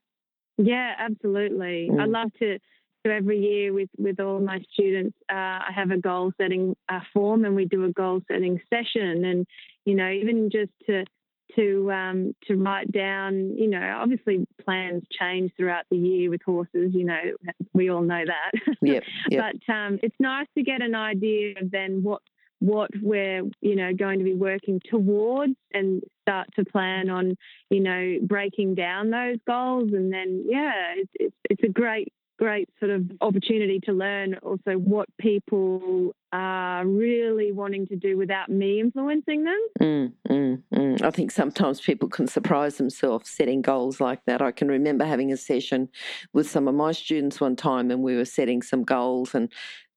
Yeah, 0.58 0.94
absolutely. 0.98 1.88
Mm. 1.90 2.00
I 2.00 2.04
love 2.04 2.32
to 2.38 2.58
so 3.04 3.12
every 3.12 3.38
year 3.38 3.72
with, 3.72 3.90
with 3.98 4.18
all 4.18 4.40
my 4.40 4.60
students, 4.72 5.16
uh, 5.30 5.34
I 5.34 5.70
have 5.74 5.90
a 5.90 5.98
goal 5.98 6.32
setting 6.40 6.74
uh, 6.88 7.00
form 7.12 7.44
and 7.44 7.54
we 7.54 7.66
do 7.66 7.84
a 7.84 7.92
goal 7.92 8.22
setting 8.30 8.60
session. 8.70 9.24
And, 9.24 9.46
you 9.84 9.94
know, 9.94 10.08
even 10.08 10.50
just 10.50 10.72
to, 10.86 11.04
to, 11.56 11.92
um, 11.92 12.34
to 12.46 12.56
write 12.56 12.90
down, 12.90 13.56
you 13.58 13.68
know, 13.68 13.98
obviously 14.00 14.46
plans 14.64 15.02
change 15.20 15.52
throughout 15.56 15.84
the 15.90 15.98
year 15.98 16.30
with 16.30 16.40
horses, 16.42 16.92
you 16.94 17.04
know, 17.04 17.20
we 17.74 17.90
all 17.90 18.02
know 18.02 18.24
that. 18.24 18.52
Yep, 18.82 19.02
yep. 19.30 19.54
but 19.66 19.72
um, 19.72 19.98
it's 20.02 20.16
nice 20.20 20.46
to 20.56 20.62
get 20.62 20.82
an 20.82 20.94
idea 20.94 21.54
of 21.60 21.70
then 21.70 22.02
what 22.02 22.20
what 22.58 22.90
we're 23.02 23.42
you 23.60 23.76
know 23.76 23.92
going 23.94 24.18
to 24.18 24.24
be 24.24 24.34
working 24.34 24.80
towards 24.90 25.54
and 25.72 26.02
start 26.22 26.46
to 26.54 26.64
plan 26.64 27.10
on 27.10 27.36
you 27.70 27.80
know 27.80 28.18
breaking 28.22 28.74
down 28.74 29.10
those 29.10 29.36
goals 29.46 29.90
and 29.92 30.12
then 30.12 30.44
yeah 30.48 30.72
it's 30.96 31.10
it's, 31.14 31.36
it's 31.50 31.62
a 31.62 31.68
great 31.68 32.12
great 32.38 32.68
sort 32.78 32.90
of 32.90 33.10
opportunity 33.20 33.80
to 33.80 33.92
learn 33.92 34.34
also 34.42 34.72
what 34.72 35.08
people 35.18 36.14
are 36.32 36.84
really 36.84 37.52
wanting 37.52 37.86
to 37.86 37.94
do 37.94 38.16
without 38.16 38.48
me 38.48 38.80
influencing 38.80 39.44
them. 39.44 39.66
Mm, 39.80 40.12
mm, 40.28 40.62
mm. 40.74 41.02
I 41.02 41.10
think 41.10 41.30
sometimes 41.30 41.80
people 41.80 42.08
can 42.08 42.26
surprise 42.26 42.76
themselves 42.76 43.30
setting 43.30 43.62
goals 43.62 44.00
like 44.00 44.24
that. 44.26 44.42
I 44.42 44.50
can 44.50 44.66
remember 44.66 45.04
having 45.04 45.32
a 45.32 45.36
session 45.36 45.88
with 46.32 46.50
some 46.50 46.66
of 46.66 46.74
my 46.74 46.90
students 46.90 47.40
one 47.40 47.54
time 47.54 47.92
and 47.92 48.02
we 48.02 48.16
were 48.16 48.24
setting 48.24 48.62
some 48.62 48.82
goals 48.82 49.34
and 49.34 49.48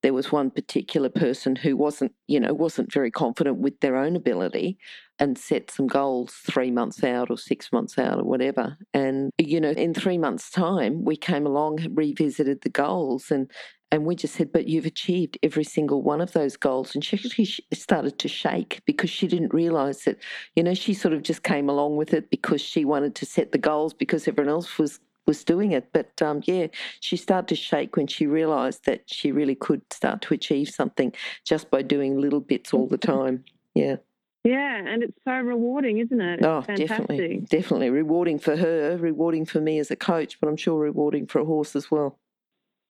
there 0.02 0.14
was 0.14 0.30
one 0.30 0.50
particular 0.50 1.08
person 1.08 1.56
who 1.56 1.76
wasn't, 1.76 2.12
you 2.26 2.38
know, 2.38 2.54
wasn't 2.54 2.92
very 2.92 3.10
confident 3.10 3.58
with 3.58 3.80
their 3.80 3.96
own 3.96 4.14
ability 4.16 4.78
and 5.18 5.36
set 5.36 5.70
some 5.70 5.88
goals 5.88 6.32
three 6.32 6.70
months 6.70 7.02
out 7.02 7.30
or 7.30 7.36
six 7.36 7.72
months 7.72 7.98
out 7.98 8.20
or 8.20 8.24
whatever. 8.24 8.76
And, 8.94 9.30
you 9.38 9.60
know, 9.60 9.70
in 9.70 9.94
three 9.94 10.18
months' 10.18 10.50
time, 10.50 11.04
we 11.04 11.16
came 11.16 11.46
along, 11.46 11.86
revisited 11.94 12.62
the 12.62 12.68
goals, 12.68 13.30
and 13.30 13.50
and 13.90 14.04
we 14.04 14.16
just 14.16 14.34
said, 14.34 14.52
but 14.52 14.68
you've 14.68 14.84
achieved 14.84 15.38
every 15.42 15.64
single 15.64 16.02
one 16.02 16.20
of 16.20 16.32
those 16.32 16.58
goals. 16.58 16.94
And 16.94 17.02
she 17.02 17.16
actually 17.16 17.48
started 17.72 18.18
to 18.18 18.28
shake 18.28 18.82
because 18.84 19.08
she 19.08 19.26
didn't 19.26 19.54
realize 19.54 20.02
that, 20.02 20.18
you 20.54 20.62
know, 20.62 20.74
she 20.74 20.92
sort 20.92 21.14
of 21.14 21.22
just 21.22 21.42
came 21.42 21.70
along 21.70 21.96
with 21.96 22.12
it 22.12 22.30
because 22.30 22.60
she 22.60 22.84
wanted 22.84 23.14
to 23.14 23.24
set 23.24 23.52
the 23.52 23.58
goals 23.58 23.94
because 23.94 24.28
everyone 24.28 24.52
else 24.52 24.78
was 24.78 25.00
was 25.28 25.44
doing 25.44 25.70
it. 25.70 25.92
But 25.92 26.20
um, 26.20 26.42
yeah, 26.44 26.66
she 26.98 27.16
started 27.16 27.46
to 27.48 27.54
shake 27.54 27.94
when 27.96 28.08
she 28.08 28.26
realised 28.26 28.86
that 28.86 29.02
she 29.06 29.30
really 29.30 29.54
could 29.54 29.82
start 29.92 30.22
to 30.22 30.34
achieve 30.34 30.70
something 30.70 31.12
just 31.44 31.70
by 31.70 31.82
doing 31.82 32.20
little 32.20 32.40
bits 32.40 32.74
all 32.74 32.88
the 32.88 32.98
time. 32.98 33.44
Yeah. 33.74 33.96
Yeah, 34.44 34.82
and 34.86 35.02
it's 35.02 35.18
so 35.24 35.32
rewarding, 35.32 35.98
isn't 35.98 36.20
it? 36.20 36.38
It's 36.38 36.46
oh, 36.46 36.62
fantastic. 36.62 36.88
definitely, 36.88 37.46
definitely 37.50 37.90
rewarding 37.90 38.38
for 38.38 38.56
her, 38.56 38.96
rewarding 38.96 39.44
for 39.44 39.60
me 39.60 39.78
as 39.78 39.90
a 39.90 39.96
coach, 39.96 40.40
but 40.40 40.48
I'm 40.48 40.56
sure 40.56 40.78
rewarding 40.78 41.26
for 41.26 41.40
a 41.40 41.44
horse 41.44 41.76
as 41.76 41.90
well. 41.90 42.18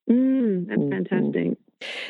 Mm, 0.09 0.69
that's 0.69 0.81
mm-hmm. 0.81 0.91
fantastic. 0.91 1.59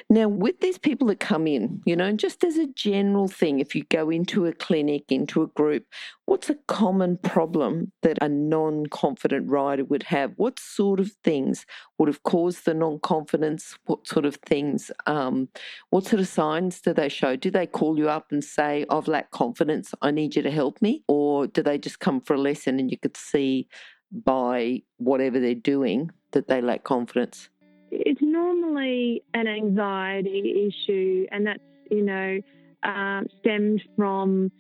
Now, 0.08 0.28
with 0.28 0.60
these 0.60 0.78
people 0.78 1.08
that 1.08 1.20
come 1.20 1.46
in, 1.46 1.82
you 1.84 1.94
know, 1.94 2.12
just 2.12 2.42
as 2.42 2.56
a 2.56 2.66
general 2.66 3.28
thing, 3.28 3.60
if 3.60 3.75
you 3.75 3.84
go 3.84 4.08
into 4.08 4.46
a 4.46 4.52
clinic, 4.52 5.10
into 5.10 5.42
a 5.42 5.46
group, 5.48 5.84
what's 6.25 6.48
a 6.48 6.56
common 6.66 7.18
problem 7.18 7.92
that 8.02 8.18
a 8.22 8.28
non 8.28 8.87
confident 8.87 9.50
rider 9.50 9.84
would 9.84 10.04
have? 10.04 10.32
What 10.37 10.58
sort 10.58 11.00
of 11.00 11.12
things 11.22 11.66
would 11.98 12.08
have 12.08 12.22
caused 12.22 12.64
the 12.64 12.75
non 12.75 12.98
confidence? 13.00 13.78
What 13.84 14.06
sort 14.06 14.25
of 14.25 14.37
things, 14.37 14.90
um, 15.06 15.48
what 15.90 16.06
sort 16.06 16.20
of 16.20 16.28
signs 16.28 16.80
do 16.80 16.94
they 16.94 17.08
show? 17.08 17.37
Do 17.37 17.50
they 17.50 17.66
call 17.66 17.98
you 17.98 18.08
up 18.08 18.32
and 18.32 18.42
say, 18.42 18.87
I've 18.88 19.08
lacked 19.08 19.32
confidence, 19.32 19.92
I 20.00 20.10
need 20.10 20.34
you 20.34 20.42
to 20.42 20.50
help 20.50 20.80
me? 20.80 21.04
Or 21.08 21.46
do 21.46 21.62
they 21.62 21.78
just 21.78 22.00
come 22.00 22.20
for 22.20 22.34
a 22.34 22.40
lesson 22.40 22.78
and 22.78 22.90
you 22.90 22.98
could 22.98 23.16
see 23.16 23.68
by 24.10 24.82
whatever 24.96 25.38
they're 25.38 25.54
doing 25.54 26.10
that 26.32 26.48
they 26.48 26.62
lack 26.62 26.84
confidence? 26.84 27.50
It's 27.90 28.21
normally 28.23 29.23
an 29.35 29.47
anxiety 29.47 30.68
issue, 30.68 31.26
and 31.33 31.47
that's, 31.47 31.62
you 31.90 32.02
know, 32.02 32.40
um, 32.83 33.26
stemmed 33.40 33.83
from 33.97 34.52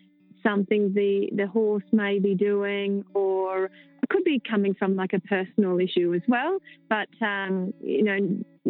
something 0.42 0.94
the, 0.94 1.28
the 1.34 1.46
horse 1.46 1.84
may 1.92 2.18
be 2.18 2.34
doing, 2.34 3.04
or 3.14 3.66
it 3.66 4.08
could 4.08 4.24
be 4.24 4.40
coming 4.48 4.74
from 4.74 4.96
like 4.96 5.12
a 5.12 5.20
personal 5.20 5.78
issue 5.78 6.14
as 6.14 6.22
well. 6.28 6.58
But, 6.88 7.08
um, 7.20 7.72
you 7.82 8.02
know, 8.02 8.18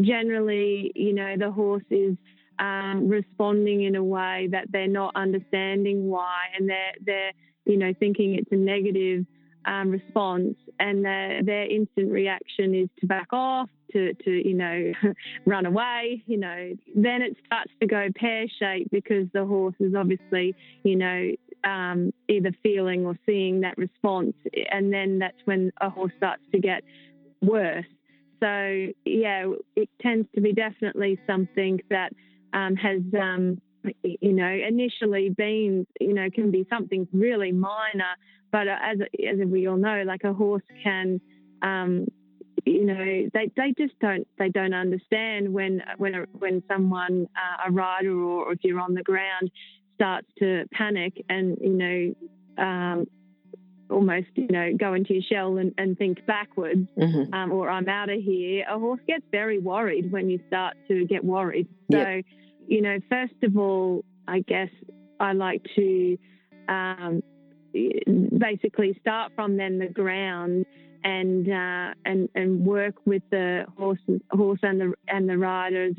generally, 0.00 0.92
you 0.94 1.12
know, 1.12 1.36
the 1.38 1.50
horse 1.50 1.84
is 1.90 2.16
um, 2.58 3.08
responding 3.08 3.84
in 3.84 3.94
a 3.94 4.02
way 4.02 4.48
that 4.50 4.66
they're 4.72 4.88
not 4.88 5.12
understanding 5.14 6.08
why, 6.08 6.46
and 6.58 6.68
they're, 6.68 6.94
they're, 7.04 7.32
you 7.66 7.76
know, 7.76 7.92
thinking 7.98 8.34
it's 8.34 8.50
a 8.50 8.56
negative 8.56 9.24
um, 9.68 9.90
response, 9.90 10.56
and 10.80 11.04
their, 11.04 11.42
their 11.42 11.70
instant 11.70 12.10
reaction 12.10 12.74
is 12.74 12.88
to 13.00 13.06
back 13.06 13.28
off, 13.32 13.68
to, 13.92 14.14
to 14.14 14.30
you 14.30 14.54
know, 14.54 14.92
run 15.46 15.66
away. 15.66 16.22
You 16.26 16.38
know, 16.38 16.72
then 16.96 17.22
it 17.22 17.36
starts 17.46 17.70
to 17.80 17.86
go 17.86 18.08
pear 18.16 18.46
shaped 18.58 18.90
because 18.90 19.26
the 19.34 19.44
horse 19.44 19.74
is 19.78 19.94
obviously, 19.94 20.54
you 20.84 20.96
know, 20.96 21.32
um, 21.64 22.12
either 22.28 22.50
feeling 22.62 23.04
or 23.04 23.18
seeing 23.26 23.60
that 23.60 23.76
response, 23.76 24.34
and 24.72 24.92
then 24.92 25.18
that's 25.18 25.38
when 25.44 25.70
a 25.80 25.90
horse 25.90 26.12
starts 26.16 26.42
to 26.52 26.58
get 26.58 26.82
worse. 27.42 27.84
So 28.40 28.86
yeah, 29.04 29.52
it 29.76 29.90
tends 30.00 30.28
to 30.34 30.40
be 30.40 30.52
definitely 30.52 31.18
something 31.26 31.80
that 31.90 32.12
um, 32.54 32.76
has 32.76 33.02
um, 33.20 33.60
you 34.02 34.32
know, 34.32 34.48
initially 34.48 35.30
been, 35.30 35.86
you 36.00 36.14
know, 36.14 36.28
can 36.30 36.50
be 36.50 36.66
something 36.70 37.06
really 37.12 37.52
minor, 37.52 38.14
but 38.50 38.68
as 38.68 38.98
as 39.00 39.38
we 39.46 39.66
all 39.66 39.76
know, 39.76 40.02
like 40.06 40.24
a 40.24 40.32
horse 40.32 40.62
can, 40.82 41.20
um, 41.62 42.06
you 42.64 42.84
know, 42.84 43.28
they, 43.32 43.50
they 43.56 43.74
just 43.78 43.98
don't 44.00 44.26
they 44.38 44.48
don't 44.48 44.74
understand 44.74 45.52
when 45.52 45.82
when 45.96 46.14
a, 46.14 46.26
when 46.32 46.62
someone 46.68 47.26
uh, 47.36 47.68
a 47.68 47.72
rider 47.72 48.12
or, 48.12 48.46
or, 48.46 48.52
if 48.52 48.60
you're 48.62 48.80
on 48.80 48.94
the 48.94 49.02
ground 49.02 49.50
starts 49.94 50.28
to 50.38 50.64
panic 50.72 51.24
and 51.28 51.58
you 51.60 51.70
know. 51.70 52.14
Um, 52.62 53.06
almost, 53.90 54.26
you 54.34 54.48
know, 54.48 54.70
go 54.78 54.92
into 54.92 55.14
your 55.14 55.22
shell 55.22 55.56
and, 55.56 55.72
and 55.78 55.96
think 55.96 56.26
backwards, 56.26 56.86
mm-hmm. 56.98 57.32
um, 57.32 57.50
or 57.50 57.70
I'm 57.70 57.88
out 57.88 58.10
of 58.10 58.20
here. 58.20 58.66
A 58.68 58.78
horse 58.78 59.00
gets 59.06 59.24
very 59.30 59.58
worried 59.58 60.12
when 60.12 60.28
you 60.28 60.38
start 60.46 60.76
to 60.88 61.06
get 61.06 61.24
worried. 61.24 61.68
So, 61.90 61.96
yep 61.96 62.24
you 62.68 62.82
know, 62.82 62.98
first 63.08 63.42
of 63.42 63.56
all, 63.56 64.04
I 64.28 64.40
guess 64.40 64.68
I 65.18 65.32
like 65.32 65.62
to 65.74 66.18
um, 66.68 67.22
basically 67.72 68.96
start 69.00 69.32
from 69.34 69.56
then 69.56 69.78
the 69.78 69.88
ground 69.88 70.66
and 71.04 71.48
uh, 71.48 71.94
and 72.04 72.28
and 72.34 72.64
work 72.64 72.94
with 73.04 73.22
the 73.30 73.64
horse 73.76 74.00
horse 74.30 74.60
and 74.62 74.80
the 74.80 74.92
and 75.06 75.28
the 75.28 75.38
rider's 75.38 75.94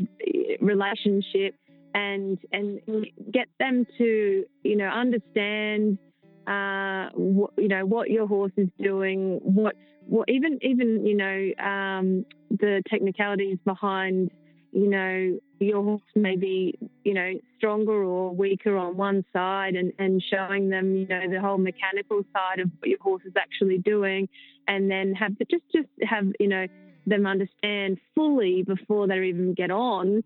relationship 0.60 1.56
and 1.94 2.38
and 2.52 2.82
get 3.32 3.48
them 3.60 3.86
to 3.98 4.46
you 4.64 4.76
know 4.76 4.88
understand 4.88 5.98
uh, 6.48 7.10
what, 7.14 7.52
you 7.58 7.68
know 7.68 7.86
what 7.86 8.10
your 8.10 8.28
horse 8.28 8.52
is 8.58 8.68
doing 8.82 9.40
what 9.44 9.76
what 10.06 10.28
even 10.30 10.60
even 10.62 11.06
you 11.06 11.16
know 11.16 11.64
um, 11.64 12.26
the 12.50 12.82
technicalities 12.90 13.58
behind 13.66 14.32
you 14.72 14.88
know 14.88 15.40
your 15.60 15.84
horse 15.84 16.02
may 16.16 16.36
be 16.36 16.78
you 17.04 17.14
know 17.14 17.34
stronger 17.58 18.04
or 18.04 18.34
weaker 18.34 18.78
on 18.78 18.96
one 18.96 19.26
side 19.34 19.76
and 19.76 19.94
and 20.00 20.24
showing 20.24 20.70
them 20.70 20.96
you 20.96 21.08
know 21.08 21.30
the 21.30 21.40
whole 21.42 21.58
mechanical 21.58 22.24
side 22.34 22.60
of 22.60 22.70
what 22.80 22.90
your 22.90 23.00
horse 23.00 23.24
is 23.26 23.34
actually 23.38 23.78
doing. 23.78 24.28
And 24.68 24.90
then 24.90 25.14
have 25.16 25.38
the, 25.38 25.46
just 25.46 25.64
just 25.74 25.90
have 26.04 26.26
you 26.40 26.48
know 26.48 26.68
them 27.08 27.26
understand 27.26 27.98
fully 28.16 28.64
before 28.64 29.08
they 29.08 29.24
even 29.24 29.54
get 29.54 29.72
on 29.72 30.24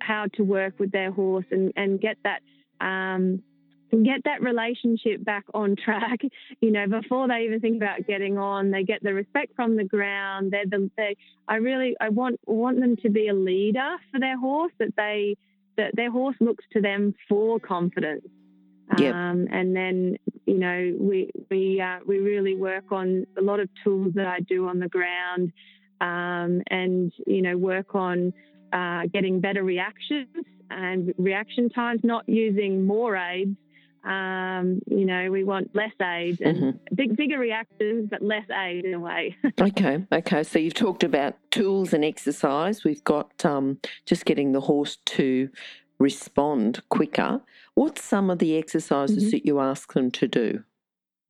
how 0.00 0.26
to 0.34 0.42
work 0.42 0.78
with 0.78 0.90
their 0.90 1.12
horse 1.12 1.46
and 1.50 1.72
and 1.76 2.00
get 2.00 2.16
that 2.24 2.40
um, 2.84 3.42
get 3.90 4.24
that 4.24 4.42
relationship 4.42 5.24
back 5.24 5.44
on 5.52 5.76
track. 5.76 6.20
You 6.60 6.70
know, 6.70 6.86
before 6.86 7.28
they 7.28 7.44
even 7.44 7.60
think 7.60 7.76
about 7.76 8.06
getting 8.06 8.38
on, 8.38 8.70
they 8.70 8.84
get 8.84 9.02
the 9.02 9.12
respect 9.12 9.54
from 9.54 9.76
the 9.76 9.84
ground. 9.84 10.50
They're 10.50 10.64
the 10.66 10.90
they. 10.96 11.16
I 11.46 11.56
really 11.56 11.94
I 12.00 12.08
want 12.08 12.40
want 12.46 12.80
them 12.80 12.96
to 13.02 13.10
be 13.10 13.28
a 13.28 13.34
leader 13.34 13.96
for 14.10 14.18
their 14.18 14.38
horse. 14.38 14.72
That 14.78 14.94
they 14.96 15.36
that 15.76 15.94
their 15.94 16.10
horse 16.10 16.36
looks 16.40 16.64
to 16.72 16.80
them 16.80 17.14
for 17.28 17.60
confidence. 17.60 18.26
Yep. 18.98 19.14
Um, 19.14 19.48
and 19.50 19.76
then 19.76 20.16
you 20.46 20.58
know 20.58 20.96
we 20.98 21.30
we 21.50 21.80
uh, 21.80 21.98
we 22.06 22.18
really 22.18 22.54
work 22.56 22.92
on 22.92 23.26
a 23.36 23.42
lot 23.42 23.60
of 23.60 23.68
tools 23.82 24.12
that 24.14 24.26
I 24.26 24.40
do 24.40 24.68
on 24.68 24.78
the 24.78 24.88
ground, 24.88 25.52
um, 26.00 26.62
and 26.70 27.12
you 27.26 27.42
know 27.42 27.58
work 27.58 27.94
on 27.94 28.32
uh, 28.72 29.02
getting 29.12 29.40
better 29.40 29.62
reactions 29.62 30.28
and 30.70 31.12
reaction 31.18 31.68
times, 31.68 32.00
not 32.02 32.28
using 32.28 32.86
more 32.86 33.16
aids 33.16 33.56
um, 34.04 34.80
you 34.86 35.06
know, 35.06 35.30
we 35.30 35.44
want 35.44 35.74
less 35.74 35.92
aid 36.00 36.40
and 36.42 36.56
mm-hmm. 36.58 36.94
big, 36.94 37.16
bigger 37.16 37.38
reactions, 37.38 38.08
but 38.10 38.22
less 38.22 38.48
aid 38.50 38.84
in 38.84 38.94
a 38.94 39.00
way. 39.00 39.36
okay, 39.60 40.04
okay. 40.12 40.42
So 40.42 40.58
you've 40.58 40.74
talked 40.74 41.02
about 41.02 41.36
tools 41.50 41.92
and 41.92 42.04
exercise. 42.04 42.84
We've 42.84 43.04
got 43.04 43.44
um, 43.44 43.78
just 44.04 44.26
getting 44.26 44.52
the 44.52 44.60
horse 44.60 44.98
to 45.06 45.48
respond 45.98 46.82
quicker. 46.90 47.40
What's 47.74 48.04
some 48.04 48.28
of 48.28 48.38
the 48.38 48.58
exercises 48.58 49.24
mm-hmm. 49.24 49.30
that 49.30 49.46
you 49.46 49.58
ask 49.60 49.94
them 49.94 50.10
to 50.12 50.28
do? 50.28 50.62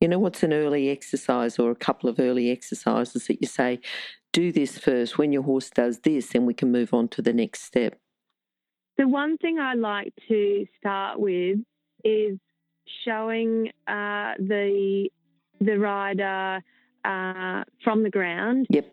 You 0.01 0.09
know, 0.09 0.19
what's 0.19 0.43
an 0.43 0.51
early 0.51 0.89
exercise 0.89 1.57
or 1.57 1.71
a 1.71 1.75
couple 1.75 2.09
of 2.09 2.19
early 2.19 2.51
exercises 2.51 3.27
that 3.27 3.41
you 3.41 3.47
say, 3.47 3.79
do 4.33 4.51
this 4.51 4.77
first. 4.77 5.17
When 5.17 5.31
your 5.31 5.43
horse 5.43 5.69
does 5.69 5.99
this, 5.99 6.27
then 6.27 6.45
we 6.45 6.53
can 6.53 6.73
move 6.73 6.93
on 6.93 7.07
to 7.09 7.21
the 7.21 7.31
next 7.31 7.63
step. 7.63 7.97
The 8.97 9.07
one 9.07 9.37
thing 9.37 9.59
I 9.59 9.75
like 9.75 10.13
to 10.27 10.65
start 10.77 11.19
with 11.19 11.59
is 12.03 12.37
showing 13.03 13.71
uh, 13.87 14.33
the 14.39 15.09
the 15.61 15.77
rider 15.79 16.61
uh, 17.03 17.63
from 17.83 18.03
the 18.03 18.09
ground. 18.09 18.67
Yep. 18.69 18.91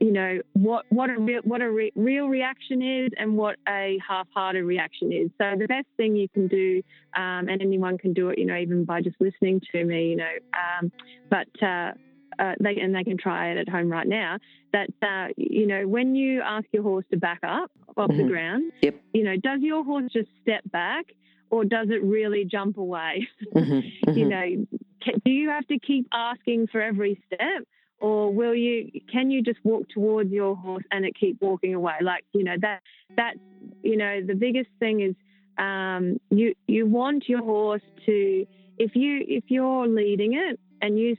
You 0.00 0.12
know 0.12 0.40
what 0.54 0.86
what 0.88 1.08
a 1.08 1.18
real 1.18 1.40
what 1.44 1.62
a 1.62 1.70
re- 1.70 1.92
real 1.94 2.26
reaction 2.26 2.82
is 2.82 3.10
and 3.16 3.36
what 3.36 3.56
a 3.68 3.96
half-hearted 4.06 4.64
reaction 4.64 5.12
is. 5.12 5.30
So 5.38 5.54
the 5.56 5.68
best 5.68 5.86
thing 5.96 6.16
you 6.16 6.28
can 6.28 6.48
do, 6.48 6.82
um, 7.16 7.48
and 7.48 7.62
anyone 7.62 7.96
can 7.96 8.12
do 8.12 8.30
it, 8.30 8.38
you 8.38 8.44
know, 8.44 8.56
even 8.56 8.84
by 8.84 9.02
just 9.02 9.16
listening 9.20 9.60
to 9.72 9.84
me, 9.84 10.10
you 10.10 10.16
know. 10.16 10.34
Um, 10.52 10.90
but 11.30 11.46
uh, 11.62 11.92
uh, 12.40 12.54
they 12.60 12.76
and 12.80 12.92
they 12.92 13.04
can 13.04 13.18
try 13.18 13.50
it 13.50 13.58
at 13.58 13.68
home 13.68 13.88
right 13.88 14.06
now. 14.06 14.38
That 14.72 14.90
uh, 15.00 15.28
you 15.36 15.66
know, 15.66 15.86
when 15.86 16.16
you 16.16 16.40
ask 16.42 16.66
your 16.72 16.82
horse 16.82 17.04
to 17.12 17.16
back 17.16 17.40
up 17.44 17.70
off 17.96 18.10
mm-hmm. 18.10 18.18
the 18.18 18.24
ground, 18.24 18.72
yep. 18.82 19.00
you 19.12 19.22
know, 19.22 19.36
does 19.36 19.60
your 19.60 19.84
horse 19.84 20.10
just 20.12 20.28
step 20.42 20.62
back 20.72 21.06
or 21.50 21.64
does 21.64 21.88
it 21.90 22.02
really 22.02 22.44
jump 22.44 22.78
away? 22.78 23.28
Mm-hmm, 23.54 23.72
mm-hmm. 24.10 24.18
you 24.18 24.24
know, 24.28 24.66
can, 25.02 25.14
do 25.24 25.30
you 25.30 25.50
have 25.50 25.66
to 25.68 25.78
keep 25.78 26.06
asking 26.12 26.68
for 26.68 26.80
every 26.80 27.22
step? 27.26 27.64
Or 28.00 28.32
will 28.32 28.54
you? 28.54 28.92
Can 29.10 29.30
you 29.32 29.42
just 29.42 29.58
walk 29.64 29.88
towards 29.88 30.30
your 30.30 30.54
horse 30.54 30.84
and 30.92 31.04
it 31.04 31.16
keep 31.18 31.40
walking 31.40 31.74
away? 31.74 31.94
Like 32.00 32.24
you 32.32 32.44
know 32.44 32.54
that 32.60 32.80
that's 33.16 33.40
you 33.82 33.96
know 33.96 34.20
the 34.24 34.34
biggest 34.34 34.70
thing 34.78 35.00
is 35.00 35.16
um, 35.58 36.20
you 36.30 36.54
you 36.68 36.86
want 36.86 37.28
your 37.28 37.42
horse 37.42 37.82
to 38.06 38.46
if 38.78 38.94
you 38.94 39.24
if 39.26 39.44
you're 39.48 39.88
leading 39.88 40.34
it 40.34 40.60
and 40.80 40.96
you 40.96 41.16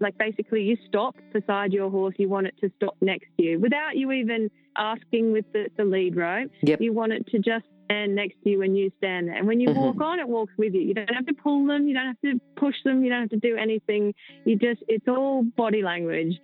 like 0.00 0.16
basically 0.18 0.62
you 0.62 0.76
stop 0.88 1.14
beside 1.32 1.72
your 1.72 1.90
horse 1.90 2.14
you 2.18 2.28
want 2.28 2.46
it 2.46 2.54
to 2.60 2.70
stop 2.76 2.96
next 3.00 3.26
to 3.36 3.44
you 3.44 3.60
without 3.60 3.96
you 3.96 4.10
even 4.12 4.50
asking 4.76 5.32
with 5.32 5.44
the, 5.52 5.68
the 5.76 5.84
lead 5.84 6.16
rope 6.16 6.50
yep. 6.62 6.80
you 6.80 6.92
want 6.92 7.12
it 7.12 7.26
to 7.26 7.38
just 7.38 7.64
stand 7.84 8.14
next 8.14 8.36
to 8.42 8.50
you 8.50 8.58
when 8.58 8.74
you 8.74 8.90
stand 8.98 9.28
there. 9.28 9.36
And 9.36 9.46
when 9.46 9.60
you 9.60 9.68
mm-hmm. 9.68 9.78
walk 9.78 10.00
on, 10.00 10.18
it 10.18 10.28
walks 10.28 10.52
with 10.56 10.74
you. 10.74 10.80
You 10.80 10.94
don't 10.94 11.12
have 11.12 11.26
to 11.26 11.34
pull 11.34 11.66
them, 11.66 11.86
you 11.86 11.94
don't 11.94 12.06
have 12.06 12.20
to 12.22 12.40
push 12.56 12.74
them, 12.84 13.04
you 13.04 13.10
don't 13.10 13.22
have 13.22 13.30
to 13.30 13.36
do 13.36 13.56
anything. 13.56 14.14
You 14.44 14.56
just, 14.56 14.82
it's 14.88 15.06
all 15.08 15.44
body 15.56 15.82
language. 15.82 16.34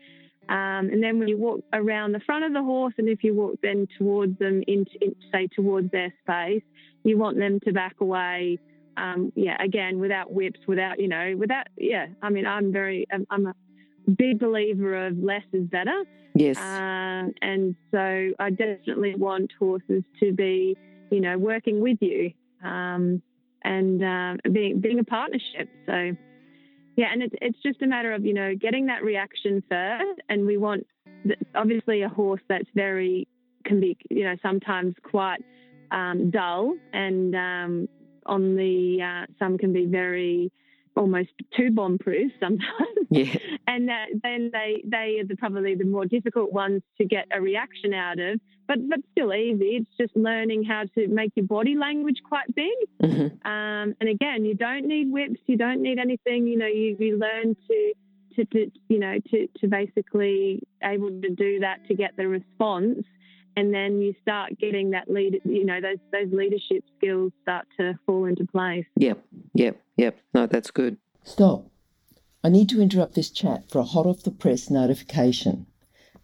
Um, 0.49 0.91
and 0.91 1.03
then 1.03 1.19
when 1.19 1.29
you 1.29 1.39
walk 1.39 1.61
around 1.73 2.13
the 2.13 2.21
front 2.21 2.45
of 2.45 2.53
the 2.53 2.63
horse, 2.63 2.95
and 2.99 3.09
if 3.09 3.23
you 3.23 3.35
walk 3.35 3.59
then 3.63 3.87
towards 3.99 4.39
them, 4.39 4.63
into, 4.67 4.91
in, 5.01 5.15
say 5.33 5.49
towards 5.55 5.91
their 5.93 6.13
space, 6.23 6.63
you 7.05 7.17
want 7.17 7.39
them 7.39 7.61
to 7.61 7.73
back 7.73 7.97
away. 8.01 8.59
Um, 9.01 9.33
yeah, 9.35 9.57
again, 9.63 9.99
without 9.99 10.33
whips, 10.33 10.61
without 10.67 11.01
you 11.01 11.09
know, 11.09 11.35
without 11.37 11.67
yeah. 11.77 12.07
I 12.23 12.31
mean, 12.31 12.47
I'm 12.47 12.73
very, 12.73 13.07
I'm, 13.13 13.27
I'm 13.31 13.47
a 13.47 13.55
big 14.11 14.39
believer 14.39 15.07
of 15.07 15.19
less 15.19 15.45
is 15.53 15.67
better. 15.67 16.05
Yes. 16.35 16.57
Uh, 16.59 17.31
and 17.43 17.75
so 17.91 18.31
I 18.39 18.51
definitely 18.51 19.15
want 19.17 19.53
horses 19.59 20.05
to 20.21 20.33
be 20.33 20.77
you 21.11 21.21
know, 21.21 21.37
working 21.37 21.81
with 21.81 21.99
you 22.01 22.33
um, 22.65 23.23
and 23.63 24.03
uh, 24.03 24.37
being 24.51 24.81
being 24.81 24.99
a 25.01 25.05
partnership. 25.05 25.69
So, 25.87 26.13
yeah, 26.97 27.13
and 27.13 27.23
it's 27.23 27.35
it's 27.41 27.59
just 27.63 27.83
a 27.83 27.87
matter 27.87 28.13
of 28.13 28.25
you 28.25 28.35
know 28.35 28.55
getting 28.55 28.87
that 28.87 29.03
reaction 29.03 29.63
first, 29.69 30.21
and 30.29 30.47
we 30.47 30.57
want 30.57 30.87
obviously 31.55 32.03
a 32.03 32.09
horse 32.09 32.43
that's 32.49 32.69
very 32.75 33.29
can 33.65 33.81
be 33.81 33.97
you 34.09 34.25
know 34.25 34.37
sometimes 34.43 34.95
quite 35.03 35.45
um, 35.91 36.31
dull, 36.31 36.75
and 36.93 37.35
um, 37.35 37.89
on 38.27 38.57
the 38.57 39.03
uh, 39.03 39.27
some 39.39 39.59
can 39.59 39.73
be 39.73 39.87
very 39.87 40.51
almost 40.97 41.31
too 41.57 41.71
bomb 41.71 41.99
proof 41.99 42.33
sometimes. 42.41 43.07
Yeah. 43.11 43.35
and 43.67 43.89
that, 43.89 44.07
then 44.23 44.51
they 44.53 44.83
they 44.85 45.19
are 45.21 45.27
the, 45.27 45.37
probably 45.37 45.75
the 45.75 45.85
more 45.85 46.05
difficult 46.05 46.53
ones 46.53 46.83
to 46.99 47.05
get 47.05 47.27
a 47.33 47.41
reaction 47.41 47.95
out 47.95 48.19
of, 48.19 48.41
but 48.67 48.79
but 48.89 49.01
still 49.13 49.33
easy. 49.33 49.77
It's 49.77 49.91
just 49.99 50.17
learning 50.17 50.65
how 50.65 50.85
to 50.95 51.09
make 51.09 51.33
your 51.35 51.47
body 51.47 51.77
language 51.77 52.19
quite 52.29 52.55
big. 52.55 52.77
Mm-hmm. 53.03 53.49
Um, 53.49 53.95
and 54.01 54.09
again, 54.09 54.45
you 54.45 54.55
don't 54.55 54.87
need 54.87 55.11
whips, 55.11 55.41
you 55.47 55.57
don't 55.57 55.83
need 55.83 55.99
anything. 55.99 56.47
You 56.47 56.59
know, 56.59 56.67
you, 56.67 56.97
you 56.99 57.19
learn 57.19 57.57
to. 57.69 57.93
To, 58.37 58.45
to 58.45 58.71
you 58.89 59.01
know 59.01 59.19
to, 59.33 59.49
to 59.59 59.67
basically 59.67 60.63
able 60.85 61.09
to 61.09 61.31
do 61.31 61.59
that 61.61 61.85
to 61.89 61.95
get 61.95 62.17
the 62.17 62.29
response 62.29 63.05
and 63.57 63.75
then 63.75 64.01
you 64.01 64.15
start 64.23 64.59
getting 64.59 64.91
that 64.91 65.11
lead 65.11 65.41
you 65.45 65.65
know 65.65 65.81
those 65.81 65.99
those 66.13 66.33
leadership 66.33 66.85
skills 66.97 67.33
start 67.43 67.67
to 67.79 67.99
fall 68.07 68.25
into 68.25 68.47
place. 68.47 68.85
Yep 68.97 69.25
yep 69.55 69.81
yep. 69.97 70.19
No 70.35 70.47
that's 70.47 70.71
good. 70.71 70.97
Stop. 71.25 71.67
I 72.43 72.49
need 72.49 72.69
to 72.71 72.81
interrupt 72.81 73.15
this 73.15 73.31
chat 73.31 73.71
for 73.71 73.81
a 73.81 73.85
hot 73.85 74.07
off 74.07 74.23
the 74.23 74.31
press 74.31 74.71
notification. 74.71 75.67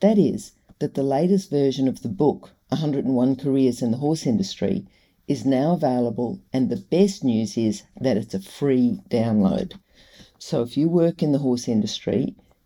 That 0.01 0.19
is 0.19 0.53
that 0.79 0.95
the 0.95 1.03
latest 1.03 1.51
version 1.51 1.89
of 1.89 2.03
the 2.03 2.09
book 2.09 2.53
101 2.69 3.37
careers 3.37 3.83
in 3.83 3.91
the 3.91 3.99
horse 3.99 4.27
industry 4.27 4.87
is 5.29 5.45
now 5.45 5.73
available 5.73 6.41
and 6.53 6.69
the 6.69 6.77
best 6.77 7.25
news 7.25 7.57
is 7.57 7.83
that 8.01 8.17
it's 8.17 8.35
a 8.35 8.41
free 8.41 9.01
download. 9.11 9.75
So 10.39 10.63
if 10.63 10.77
you 10.77 10.89
work 10.89 11.23
in 11.23 11.33
the 11.33 11.39
horse 11.39 11.69
industry 11.69 12.35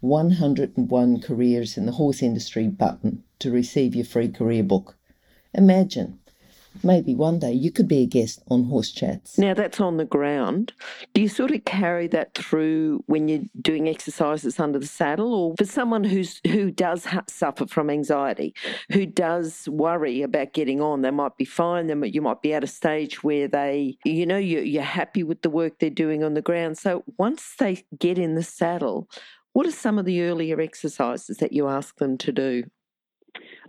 101 0.00 1.20
Careers 1.20 1.76
in 1.76 1.86
the 1.86 1.92
Horse 1.92 2.22
Industry 2.22 2.68
button 2.68 3.24
to 3.38 3.50
receive 3.50 3.94
your 3.94 4.04
free 4.04 4.28
career 4.28 4.62
book. 4.62 4.96
Imagine 5.54 6.18
maybe 6.82 7.14
one 7.14 7.38
day 7.38 7.52
you 7.52 7.70
could 7.70 7.88
be 7.88 8.02
a 8.02 8.06
guest 8.06 8.42
on 8.48 8.64
Horse 8.64 8.90
Chats. 8.90 9.38
Now 9.38 9.54
that's 9.54 9.80
on 9.80 9.96
the 9.96 10.04
ground. 10.04 10.72
Do 11.14 11.20
you 11.20 11.28
sort 11.28 11.50
of 11.50 11.64
carry 11.64 12.06
that 12.08 12.34
through 12.34 13.02
when 13.06 13.28
you're 13.28 13.44
doing 13.60 13.88
exercises 13.88 14.60
under 14.60 14.78
the 14.78 14.86
saddle, 14.86 15.34
or 15.34 15.54
for 15.56 15.64
someone 15.64 16.04
who's 16.04 16.40
who 16.46 16.70
does 16.70 17.04
ha- 17.04 17.24
suffer 17.28 17.66
from 17.66 17.90
anxiety, 17.90 18.54
who 18.92 19.06
does 19.06 19.68
worry 19.68 20.22
about 20.22 20.52
getting 20.52 20.80
on, 20.80 21.02
they 21.02 21.10
might 21.10 21.36
be 21.36 21.44
fine. 21.44 21.86
Then 21.86 22.02
you 22.04 22.22
might 22.22 22.42
be 22.42 22.52
at 22.52 22.64
a 22.64 22.68
stage 22.68 23.22
where 23.22 23.48
they, 23.48 23.96
you 24.04 24.26
know, 24.26 24.38
you're, 24.38 24.62
you're 24.62 24.82
happy 24.82 25.22
with 25.22 25.42
the 25.42 25.50
work 25.50 25.78
they're 25.78 25.90
doing 25.90 26.22
on 26.22 26.34
the 26.34 26.42
ground. 26.42 26.78
So 26.78 27.04
once 27.16 27.54
they 27.58 27.84
get 27.98 28.18
in 28.18 28.34
the 28.34 28.42
saddle, 28.42 29.08
what 29.56 29.66
are 29.66 29.70
some 29.70 29.98
of 29.98 30.04
the 30.04 30.20
earlier 30.20 30.60
exercises 30.60 31.38
that 31.38 31.50
you 31.50 31.66
ask 31.66 31.96
them 31.96 32.18
to 32.18 32.30
do? 32.30 32.62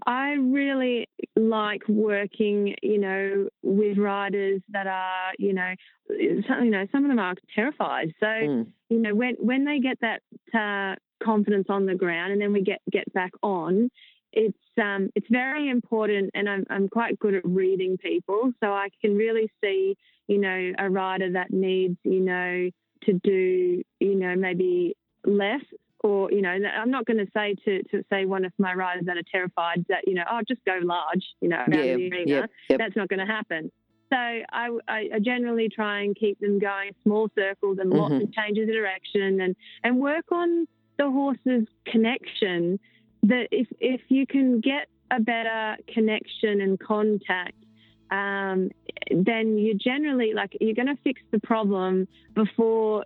I 0.05 0.31
really 0.33 1.07
like 1.37 1.81
working, 1.87 2.75
you 2.83 2.97
know, 2.97 3.47
with 3.63 3.97
riders 3.97 4.61
that 4.67 4.85
are, 4.85 5.31
you 5.39 5.53
know, 5.53 5.73
some, 6.45 6.65
you 6.65 6.71
know, 6.71 6.85
some 6.91 7.05
of 7.05 7.09
them 7.09 7.19
are 7.19 7.35
terrified. 7.55 8.13
So, 8.19 8.25
mm. 8.25 8.67
you 8.89 8.99
know, 8.99 9.15
when 9.15 9.35
when 9.39 9.63
they 9.63 9.79
get 9.79 9.97
that 10.01 10.21
uh, 10.53 10.95
confidence 11.23 11.67
on 11.69 11.85
the 11.85 11.95
ground, 11.95 12.33
and 12.33 12.41
then 12.41 12.51
we 12.51 12.63
get 12.63 12.81
get 12.91 13.11
back 13.13 13.31
on, 13.41 13.89
it's 14.33 14.57
um, 14.77 15.09
it's 15.15 15.27
very 15.31 15.69
important. 15.69 16.31
And 16.33 16.49
I'm 16.49 16.65
I'm 16.69 16.89
quite 16.89 17.17
good 17.17 17.33
at 17.33 17.45
reading 17.45 17.97
people, 17.97 18.51
so 18.61 18.73
I 18.73 18.89
can 19.01 19.15
really 19.15 19.49
see, 19.63 19.95
you 20.27 20.37
know, 20.37 20.73
a 20.77 20.89
rider 20.89 21.31
that 21.31 21.51
needs, 21.51 21.95
you 22.03 22.19
know, 22.19 22.69
to 23.05 23.13
do, 23.23 23.83
you 24.01 24.15
know, 24.15 24.35
maybe 24.35 24.97
less 25.27 25.61
or 26.01 26.31
you 26.31 26.41
know, 26.41 26.49
I'm 26.49 26.91
not 26.91 27.05
going 27.05 27.17
to 27.17 27.27
say 27.33 27.55
to, 27.65 27.83
to 27.83 28.03
say 28.09 28.25
one 28.25 28.45
of 28.45 28.53
my 28.57 28.73
riders 28.73 29.05
that 29.05 29.17
are 29.17 29.23
terrified 29.31 29.85
that 29.89 30.07
you 30.07 30.13
know, 30.13 30.23
oh, 30.29 30.41
just 30.47 30.63
go 30.65 30.79
large, 30.81 31.25
you 31.41 31.49
know, 31.49 31.57
around 31.57 31.73
yeah, 31.73 31.95
the 31.95 32.09
arena. 32.09 32.23
Yep, 32.25 32.49
yep. 32.69 32.79
That's 32.79 32.95
not 32.95 33.09
going 33.09 33.19
to 33.19 33.25
happen. 33.25 33.71
So 34.09 34.15
I, 34.15 34.69
I, 34.87 35.19
generally 35.21 35.67
try 35.67 36.01
and 36.01 36.15
keep 36.15 36.39
them 36.39 36.59
going 36.59 36.91
small 37.03 37.29
circles 37.35 37.77
and 37.81 37.89
lots 37.89 38.13
mm-hmm. 38.13 38.23
of 38.23 38.33
changes 38.33 38.69
of 38.69 38.73
direction 38.73 39.41
and 39.41 39.55
and 39.83 39.99
work 39.99 40.31
on 40.31 40.65
the 40.97 41.11
horse's 41.11 41.67
connection. 41.85 42.79
That 43.23 43.47
if 43.51 43.67
if 43.79 44.01
you 44.07 44.25
can 44.25 44.61
get 44.61 44.87
a 45.11 45.19
better 45.19 45.75
connection 45.93 46.61
and 46.61 46.79
contact 46.79 47.55
um, 48.11 48.69
then 49.11 49.57
you 49.57 49.73
generally 49.73 50.33
like 50.33 50.55
you're 50.61 50.73
going 50.73 50.87
to 50.87 51.01
fix 51.03 51.21
the 51.31 51.39
problem 51.39 52.07
before 52.33 53.03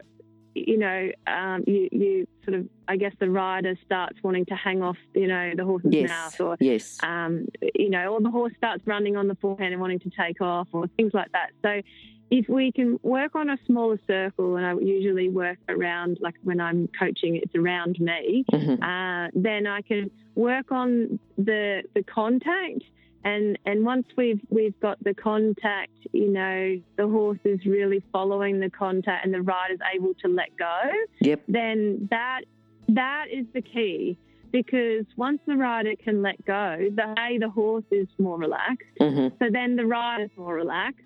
you 0.53 0.77
know, 0.77 1.11
um, 1.27 1.63
you, 1.65 1.87
you 1.91 2.27
sort 2.43 2.57
of, 2.57 2.67
I 2.87 2.97
guess 2.97 3.13
the 3.19 3.29
rider 3.29 3.77
starts 3.85 4.17
wanting 4.23 4.45
to 4.47 4.55
hang 4.55 4.81
off, 4.81 4.97
you 5.13 5.27
know, 5.27 5.51
the 5.55 5.63
horse's 5.63 5.93
yes. 5.93 6.09
mouth 6.09 6.41
or, 6.41 6.57
yes. 6.59 6.97
um, 7.03 7.47
you 7.75 7.89
know, 7.89 8.13
or 8.13 8.21
the 8.21 8.29
horse 8.29 8.53
starts 8.57 8.85
running 8.85 9.15
on 9.15 9.27
the 9.27 9.35
forehand 9.35 9.73
and 9.73 9.81
wanting 9.81 9.99
to 9.99 10.09
take 10.09 10.41
off 10.41 10.67
or 10.73 10.87
things 10.97 11.13
like 11.13 11.31
that. 11.31 11.51
So 11.61 11.81
if 12.29 12.47
we 12.47 12.71
can 12.71 12.99
work 13.03 13.35
on 13.35 13.49
a 13.49 13.57
smaller 13.65 13.99
circle, 14.07 14.55
and 14.55 14.65
I 14.65 14.73
usually 14.75 15.29
work 15.29 15.57
around, 15.67 16.17
like 16.21 16.35
when 16.43 16.61
I'm 16.61 16.89
coaching, 16.97 17.35
it's 17.35 17.55
around 17.55 17.99
me, 17.99 18.45
mm-hmm. 18.51 18.81
uh, 18.81 19.29
then 19.33 19.67
I 19.67 19.81
can 19.81 20.09
work 20.35 20.71
on 20.71 21.19
the, 21.37 21.83
the 21.93 22.03
contact 22.03 22.83
and 23.23 23.57
and 23.65 23.85
once 23.85 24.07
we've 24.17 24.41
we've 24.49 24.79
got 24.79 25.03
the 25.03 25.13
contact, 25.13 25.91
you 26.11 26.29
know, 26.29 26.81
the 26.97 27.07
horse 27.07 27.39
is 27.43 27.65
really 27.65 28.03
following 28.11 28.59
the 28.59 28.69
contact, 28.69 29.25
and 29.25 29.33
the 29.33 29.41
rider's 29.41 29.79
able 29.93 30.13
to 30.21 30.27
let 30.27 30.49
go. 30.57 30.79
Yep. 31.19 31.43
Then 31.47 32.07
that 32.09 32.41
that 32.89 33.25
is 33.31 33.45
the 33.53 33.61
key 33.61 34.17
because 34.51 35.05
once 35.15 35.39
the 35.45 35.55
rider 35.55 35.93
can 36.03 36.21
let 36.21 36.43
go, 36.45 36.89
the 36.95 37.13
a 37.17 37.37
the 37.37 37.49
horse 37.49 37.85
is 37.91 38.07
more 38.17 38.37
relaxed. 38.37 38.87
Mm-hmm. 38.99 39.35
So 39.39 39.49
then 39.51 39.75
the 39.75 39.85
rider's 39.85 40.31
more 40.35 40.55
relaxed, 40.55 41.01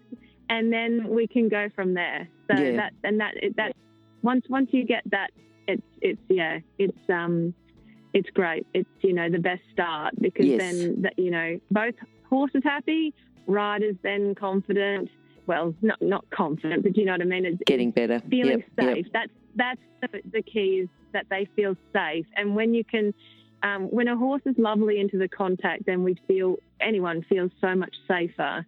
and 0.50 0.72
then 0.72 1.10
we 1.10 1.28
can 1.28 1.50
go 1.50 1.70
from 1.76 1.94
there. 1.94 2.28
So 2.50 2.58
yeah. 2.58 2.76
that 2.78 2.94
and 3.04 3.20
that 3.20 3.34
that 3.58 3.76
once 4.22 4.46
once 4.50 4.70
you 4.72 4.86
get 4.86 5.04
that, 5.12 5.32
it's 5.68 5.84
it's 6.02 6.22
yeah, 6.30 6.60
it's 6.78 7.10
um 7.10 7.54
it's 8.16 8.30
great. 8.30 8.66
It's 8.74 8.90
you 9.02 9.14
know 9.14 9.30
the 9.30 9.40
best 9.40 9.62
start 9.72 10.16
because 10.20 10.46
yes. 10.46 10.60
then 10.60 11.06
you 11.18 11.30
know 11.30 11.60
both 11.70 11.96
horses 12.30 12.62
happy, 12.64 13.14
riders 13.46 13.96
then 14.02 14.34
confident. 14.34 15.10
Well, 15.46 15.76
not 15.82 16.02
not 16.02 16.28
confident, 16.32 16.82
but 16.82 16.98
you 16.98 17.06
know 17.06 17.12
what 17.12 17.22
I 17.22 17.26
mean. 17.26 17.46
It's 17.46 17.62
getting 17.68 17.92
better, 17.92 18.22
feeling 18.22 18.64
yep, 18.78 18.88
safe. 18.96 19.06
Yep. 19.06 19.14
That's 19.14 19.32
that's 19.56 19.82
the, 20.02 20.22
the, 20.32 20.42
key 20.42 20.82
is 20.84 20.90
that 21.14 21.28
they 21.30 21.48
feel 21.56 21.76
safe. 21.94 22.26
And 22.36 22.56
when 22.56 22.74
you 22.74 22.84
can, 22.84 23.14
um, 23.64 23.84
when 23.84 24.08
a 24.08 24.18
horse 24.18 24.42
is 24.46 24.56
lovely 24.58 25.00
into 25.00 25.18
the 25.18 25.30
contact, 25.30 25.86
then 25.86 26.04
we 26.04 26.18
feel 26.28 26.58
anyone 26.82 27.24
feels 27.30 27.52
so 27.62 27.76
much 27.76 27.96
safer. 28.08 28.66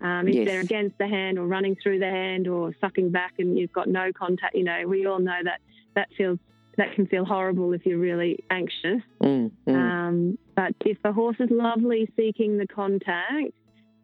Um, 0.00 0.26
if 0.26 0.34
yes. 0.34 0.46
they're 0.46 0.60
against 0.60 0.98
the 0.98 1.06
hand 1.06 1.38
or 1.38 1.46
running 1.46 1.76
through 1.80 2.00
the 2.00 2.10
hand 2.10 2.48
or 2.48 2.74
sucking 2.80 3.10
back 3.10 3.34
and 3.38 3.56
you've 3.58 3.72
got 3.72 3.88
no 3.88 4.12
contact, 4.12 4.54
you 4.54 4.64
know, 4.64 4.86
we 4.86 5.06
all 5.06 5.20
know 5.20 5.38
that 5.44 5.60
that 5.94 6.08
feels 6.16 6.38
that 6.76 6.92
can 6.94 7.06
feel 7.06 7.24
horrible 7.24 7.72
if 7.72 7.84
you're 7.86 7.98
really 7.98 8.44
anxious. 8.50 9.02
Mm, 9.22 9.50
mm. 9.66 9.74
Um, 9.74 10.38
but 10.54 10.74
if 10.84 11.02
the 11.02 11.12
horse 11.12 11.36
is 11.40 11.48
lovely 11.50 12.10
seeking 12.16 12.58
the 12.58 12.66
contact 12.66 13.52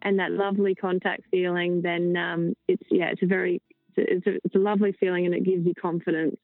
and 0.01 0.19
that 0.19 0.31
lovely 0.31 0.75
contact 0.75 1.23
feeling, 1.31 1.81
then 1.81 2.17
um, 2.17 2.53
it's 2.67 2.83
yeah, 2.89 3.09
it's 3.11 3.21
a 3.23 3.27
very 3.27 3.61
it's 3.95 4.25
a, 4.27 4.35
it's 4.43 4.55
a 4.55 4.59
lovely 4.59 4.91
feeling 4.99 5.25
and 5.25 5.35
it 5.35 5.43
gives 5.43 5.65
you 5.65 5.73
confidence. 5.79 6.35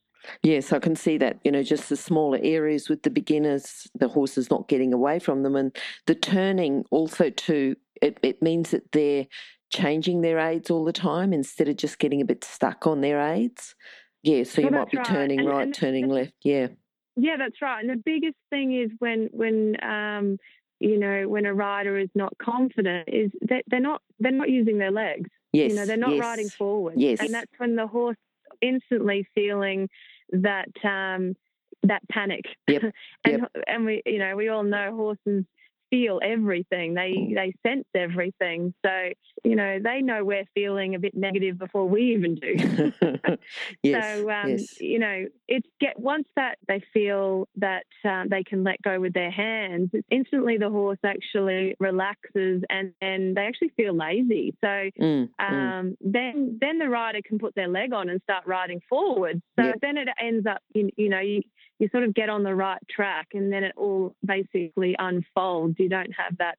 Yes, 0.43 0.73
I 0.73 0.79
can 0.79 0.95
see 0.95 1.17
that. 1.17 1.39
You 1.43 1.51
know, 1.51 1.63
just 1.63 1.89
the 1.89 1.95
smaller 1.95 2.39
areas 2.43 2.89
with 2.89 3.03
the 3.03 3.09
beginners, 3.09 3.87
the 3.95 4.09
horse 4.09 4.37
is 4.37 4.49
not 4.49 4.67
getting 4.67 4.93
away 4.93 5.19
from 5.19 5.43
them, 5.43 5.55
and 5.55 5.75
the 6.07 6.15
turning 6.15 6.85
also 6.91 7.29
too. 7.29 7.75
It, 8.01 8.17
it 8.23 8.41
means 8.41 8.71
that 8.71 8.91
they're 8.91 9.27
changing 9.71 10.21
their 10.21 10.39
aids 10.39 10.69
all 10.69 10.83
the 10.83 10.93
time 10.93 11.33
instead 11.33 11.69
of 11.69 11.77
just 11.77 11.99
getting 11.99 12.21
a 12.21 12.25
bit 12.25 12.43
stuck 12.43 12.87
on 12.87 13.01
their 13.01 13.19
aids. 13.19 13.75
Yeah, 14.23 14.43
so 14.43 14.61
you 14.61 14.69
might 14.69 14.89
be 14.89 14.97
right. 14.97 15.05
turning 15.05 15.39
and, 15.39 15.49
right, 15.49 15.63
and 15.63 15.73
turning 15.73 16.09
left. 16.09 16.33
Yeah. 16.43 16.67
Yeah, 17.15 17.37
that's 17.37 17.61
right. 17.61 17.79
And 17.81 17.89
the 17.89 18.01
biggest 18.03 18.37
thing 18.49 18.79
is 18.79 18.91
when 18.99 19.29
when 19.31 19.75
um, 19.83 20.37
you 20.79 20.97
know 20.99 21.27
when 21.27 21.45
a 21.45 21.53
rider 21.53 21.97
is 21.97 22.09
not 22.15 22.33
confident 22.37 23.09
is 23.11 23.31
that 23.41 23.63
they're 23.67 23.79
not 23.79 24.01
they're 24.19 24.31
not 24.31 24.49
using 24.49 24.77
their 24.77 24.91
legs. 24.91 25.29
Yes. 25.51 25.71
You 25.71 25.77
know, 25.77 25.85
they're 25.85 25.97
not 25.97 26.11
yes. 26.11 26.21
riding 26.21 26.49
forward. 26.49 26.93
Yes. 26.97 27.19
And 27.19 27.33
that's 27.33 27.51
when 27.57 27.75
the 27.75 27.87
horse 27.87 28.17
instantly 28.61 29.27
feeling 29.35 29.89
that 30.31 30.69
um, 30.83 31.35
that 31.83 32.07
panic. 32.09 32.45
Yep. 32.67 32.83
and 33.25 33.41
yep. 33.41 33.51
and 33.67 33.85
we 33.85 34.01
you 34.05 34.19
know 34.19 34.35
we 34.35 34.49
all 34.49 34.63
know 34.63 34.95
horses 34.95 35.45
feel 35.89 36.19
everything. 36.23 36.93
They 36.93 37.13
mm. 37.17 37.35
they 37.35 37.53
sense 37.67 37.85
everything. 37.95 38.73
So 38.85 39.09
you 39.43 39.55
know 39.55 39.79
they 39.83 40.01
know 40.01 40.23
we're 40.23 40.45
feeling 40.53 40.95
a 40.95 40.99
bit 40.99 41.15
negative 41.15 41.57
before 41.57 41.87
we 41.87 42.13
even 42.13 42.35
do. 42.35 42.91
yes, 43.83 44.17
so 44.17 44.29
um, 44.29 44.49
yes. 44.49 44.81
you 44.81 44.99
know 44.99 45.25
it's 45.47 45.67
get 45.79 45.99
once 45.99 46.27
that 46.35 46.57
they 46.67 46.81
feel 46.93 47.47
that 47.57 47.85
um, 48.05 48.27
they 48.29 48.43
can 48.43 48.63
let 48.63 48.81
go 48.81 48.99
with 48.99 49.13
their 49.13 49.31
hands, 49.31 49.89
instantly 50.09 50.57
the 50.57 50.69
horse 50.69 50.99
actually 51.03 51.75
relaxes 51.79 52.63
and 52.69 52.93
and 53.01 53.35
they 53.35 53.41
actually 53.41 53.71
feel 53.77 53.95
lazy. 53.95 54.55
So 54.61 54.67
mm, 54.67 54.91
mm. 54.99 55.29
um, 55.39 55.91
mm. 55.91 55.95
then 56.01 56.57
then 56.61 56.79
the 56.79 56.89
rider 56.89 57.19
can 57.25 57.39
put 57.39 57.55
their 57.55 57.67
leg 57.67 57.93
on 57.93 58.09
and 58.09 58.21
start 58.23 58.45
riding 58.45 58.81
forward. 58.89 59.41
So 59.59 59.65
yep. 59.65 59.75
then 59.81 59.97
it 59.97 60.07
ends 60.19 60.45
up 60.45 60.61
you, 60.73 60.89
you 60.95 61.09
know 61.09 61.19
you 61.19 61.41
you 61.79 61.87
sort 61.91 62.03
of 62.03 62.13
get 62.13 62.29
on 62.29 62.43
the 62.43 62.53
right 62.53 62.81
track 62.89 63.29
and 63.33 63.51
then 63.51 63.63
it 63.63 63.73
all 63.77 64.13
basically 64.23 64.95
unfolds. 64.99 65.75
You 65.79 65.89
don't 65.89 66.11
have 66.17 66.37
that, 66.37 66.57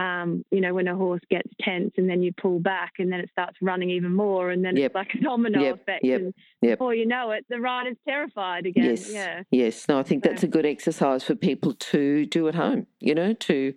um, 0.00 0.44
you 0.50 0.60
know, 0.60 0.74
when 0.74 0.86
a 0.86 0.94
horse 0.94 1.22
gets 1.30 1.50
tense 1.60 1.92
and 1.96 2.08
then 2.08 2.22
you 2.22 2.32
pull 2.32 2.60
back 2.60 2.94
and 2.98 3.10
then 3.12 3.20
it 3.20 3.30
starts 3.32 3.56
running 3.60 3.90
even 3.90 4.14
more 4.14 4.50
and 4.50 4.64
then 4.64 4.76
yep. 4.76 4.86
it's 4.90 4.94
like 4.94 5.14
a 5.14 5.22
domino 5.22 5.60
yep. 5.60 5.74
effect. 5.76 6.04
Yep. 6.04 6.20
And 6.20 6.34
before 6.60 6.94
you 6.94 7.06
know 7.06 7.32
it, 7.32 7.44
the 7.48 7.60
rider's 7.60 7.96
terrified 8.06 8.66
again. 8.66 8.84
Yes. 8.84 9.10
Yeah. 9.10 9.42
Yes. 9.50 9.88
No, 9.88 9.98
I 9.98 10.02
think 10.02 10.24
so. 10.24 10.30
that's 10.30 10.42
a 10.42 10.48
good 10.48 10.66
exercise 10.66 11.24
for 11.24 11.34
people 11.34 11.74
to 11.74 12.26
do 12.26 12.46
at 12.48 12.54
home, 12.54 12.86
you 13.00 13.14
know, 13.14 13.32
to 13.32 13.74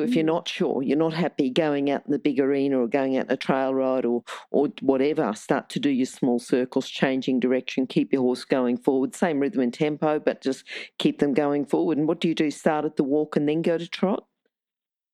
if 0.00 0.14
you're 0.14 0.24
mm. 0.24 0.28
not 0.28 0.48
sure, 0.48 0.82
you're 0.82 0.96
not 0.96 1.12
happy 1.12 1.50
going 1.50 1.90
out 1.90 2.02
in 2.06 2.12
the 2.12 2.18
big 2.18 2.40
arena 2.40 2.80
or 2.80 2.86
going 2.86 3.16
out 3.16 3.26
in 3.26 3.32
a 3.32 3.36
trail 3.36 3.74
ride 3.74 4.04
or 4.04 4.22
or 4.50 4.68
whatever, 4.80 5.32
start 5.34 5.68
to 5.70 5.80
do 5.80 5.90
your 5.90 6.06
small 6.06 6.38
circles, 6.38 6.88
changing 6.88 7.40
direction, 7.40 7.86
keep 7.86 8.12
your 8.12 8.22
horse 8.22 8.44
going 8.44 8.76
forward, 8.76 9.14
same 9.14 9.40
rhythm 9.40 9.60
and 9.60 9.74
tempo, 9.74 10.18
but 10.18 10.40
just 10.40 10.64
keep 10.98 11.18
them 11.18 11.34
going 11.34 11.64
forward. 11.64 11.98
And 11.98 12.08
what 12.08 12.20
do 12.20 12.28
you 12.28 12.34
do? 12.34 12.50
Start 12.50 12.84
at 12.84 12.96
the 12.96 13.04
walk 13.04 13.36
and 13.36 13.48
then 13.48 13.62
go 13.62 13.78
to 13.78 13.88
trot? 13.88 14.24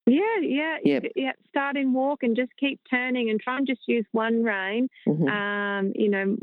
Yeah, 0.08 0.40
yeah, 0.40 0.76
yep. 0.82 1.04
yeah. 1.14 1.32
Start 1.50 1.76
in 1.76 1.92
walk 1.92 2.22
and 2.22 2.34
just 2.34 2.50
keep 2.58 2.80
turning 2.88 3.30
and 3.30 3.40
try 3.40 3.58
and 3.58 3.66
just 3.66 3.82
use 3.86 4.06
one 4.12 4.42
rein. 4.42 4.88
Mm-hmm. 5.06 5.28
Um, 5.28 5.92
you 5.94 6.08
know, 6.08 6.36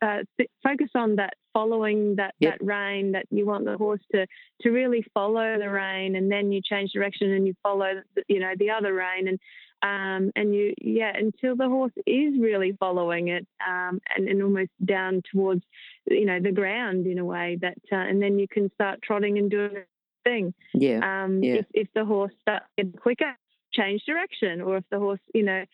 uh, 0.00 0.18
focus 0.62 0.88
on 0.94 1.16
that 1.16 1.34
following 1.52 2.16
that 2.16 2.34
yep. 2.40 2.58
that 2.58 2.64
rein 2.64 3.12
that 3.12 3.26
you 3.30 3.46
want 3.46 3.64
the 3.64 3.76
horse 3.76 4.00
to 4.12 4.26
to 4.62 4.70
really 4.70 5.04
follow 5.14 5.58
the 5.58 5.70
rein, 5.70 6.16
and 6.16 6.30
then 6.30 6.50
you 6.50 6.60
change 6.62 6.92
direction 6.92 7.30
and 7.30 7.46
you 7.46 7.54
follow 7.62 8.02
the, 8.16 8.22
you 8.28 8.40
know 8.40 8.52
the 8.58 8.70
other 8.70 8.92
rein 8.92 9.28
and. 9.28 9.38
Um, 9.84 10.30
and 10.36 10.54
you, 10.54 10.74
yeah, 10.80 11.10
until 11.12 11.56
the 11.56 11.66
horse 11.66 11.90
is 12.06 12.34
really 12.38 12.76
following 12.78 13.26
it, 13.26 13.44
um, 13.68 14.00
and, 14.14 14.28
and 14.28 14.40
almost 14.40 14.70
down 14.84 15.22
towards, 15.32 15.64
you 16.06 16.24
know, 16.24 16.38
the 16.38 16.52
ground 16.52 17.08
in 17.08 17.18
a 17.18 17.24
way 17.24 17.58
that, 17.60 17.78
uh, 17.90 17.96
and 17.96 18.22
then 18.22 18.38
you 18.38 18.46
can 18.46 18.70
start 18.74 19.00
trotting 19.02 19.38
and 19.38 19.50
doing 19.50 19.82
thing. 20.24 20.54
Yeah. 20.74 21.00
Um, 21.24 21.42
yeah. 21.42 21.54
If, 21.54 21.66
if 21.72 21.88
the 21.94 22.04
horse 22.04 22.32
starts 22.40 22.66
getting 22.76 22.92
quicker, 22.92 23.36
change 23.72 24.02
direction, 24.06 24.60
or 24.60 24.78
if 24.78 24.84
the 24.90 24.98
horse, 24.98 25.20
you 25.34 25.44
know, 25.44 25.64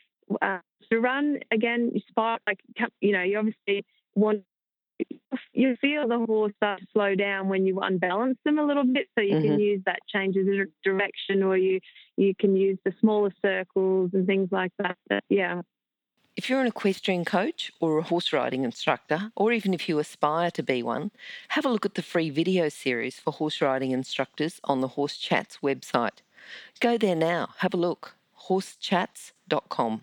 uh, 0.42 0.58
to 0.90 1.00
run 1.00 1.38
again, 1.52 1.90
you 1.94 2.00
spot 2.08 2.40
like 2.46 2.60
you 3.00 3.12
know, 3.12 3.22
you 3.22 3.38
obviously 3.38 3.84
want 4.14 4.42
you 5.52 5.76
feel 5.80 6.08
the 6.08 6.24
horse 6.26 6.52
start 6.56 6.80
to 6.80 6.86
slow 6.92 7.14
down 7.14 7.48
when 7.48 7.66
you 7.66 7.78
unbalance 7.80 8.38
them 8.44 8.58
a 8.58 8.64
little 8.64 8.84
bit 8.84 9.06
so 9.16 9.22
you 9.22 9.34
mm-hmm. 9.34 9.48
can 9.48 9.60
use 9.60 9.80
that 9.86 10.00
change 10.12 10.36
of 10.36 10.44
direction 10.84 11.42
or 11.42 11.56
you 11.56 11.80
you 12.16 12.34
can 12.38 12.56
use 12.56 12.78
the 12.84 12.92
smaller 13.00 13.32
circles 13.44 14.10
and 14.12 14.26
things 14.26 14.48
like 14.50 14.72
that, 14.78 14.96
that 15.08 15.22
yeah 15.28 15.60
if 16.38 16.48
you're 16.48 16.60
an 16.60 16.68
equestrian 16.68 17.24
coach 17.24 17.72
or 17.80 17.98
a 17.98 18.02
horse 18.04 18.32
riding 18.32 18.62
instructor, 18.62 19.32
or 19.34 19.52
even 19.52 19.74
if 19.74 19.88
you 19.88 19.98
aspire 19.98 20.52
to 20.52 20.62
be 20.62 20.84
one, 20.84 21.10
have 21.48 21.66
a 21.66 21.68
look 21.68 21.84
at 21.84 21.96
the 21.96 22.00
free 22.00 22.30
video 22.30 22.68
series 22.68 23.18
for 23.18 23.32
horse 23.32 23.60
riding 23.60 23.90
instructors 23.90 24.60
on 24.62 24.80
the 24.80 24.86
Horse 24.86 25.16
Chats 25.16 25.58
website. 25.64 26.22
Go 26.78 26.96
there 26.96 27.16
now, 27.16 27.48
have 27.58 27.74
a 27.74 27.76
look. 27.76 28.14
horsechats.com. 28.46 30.02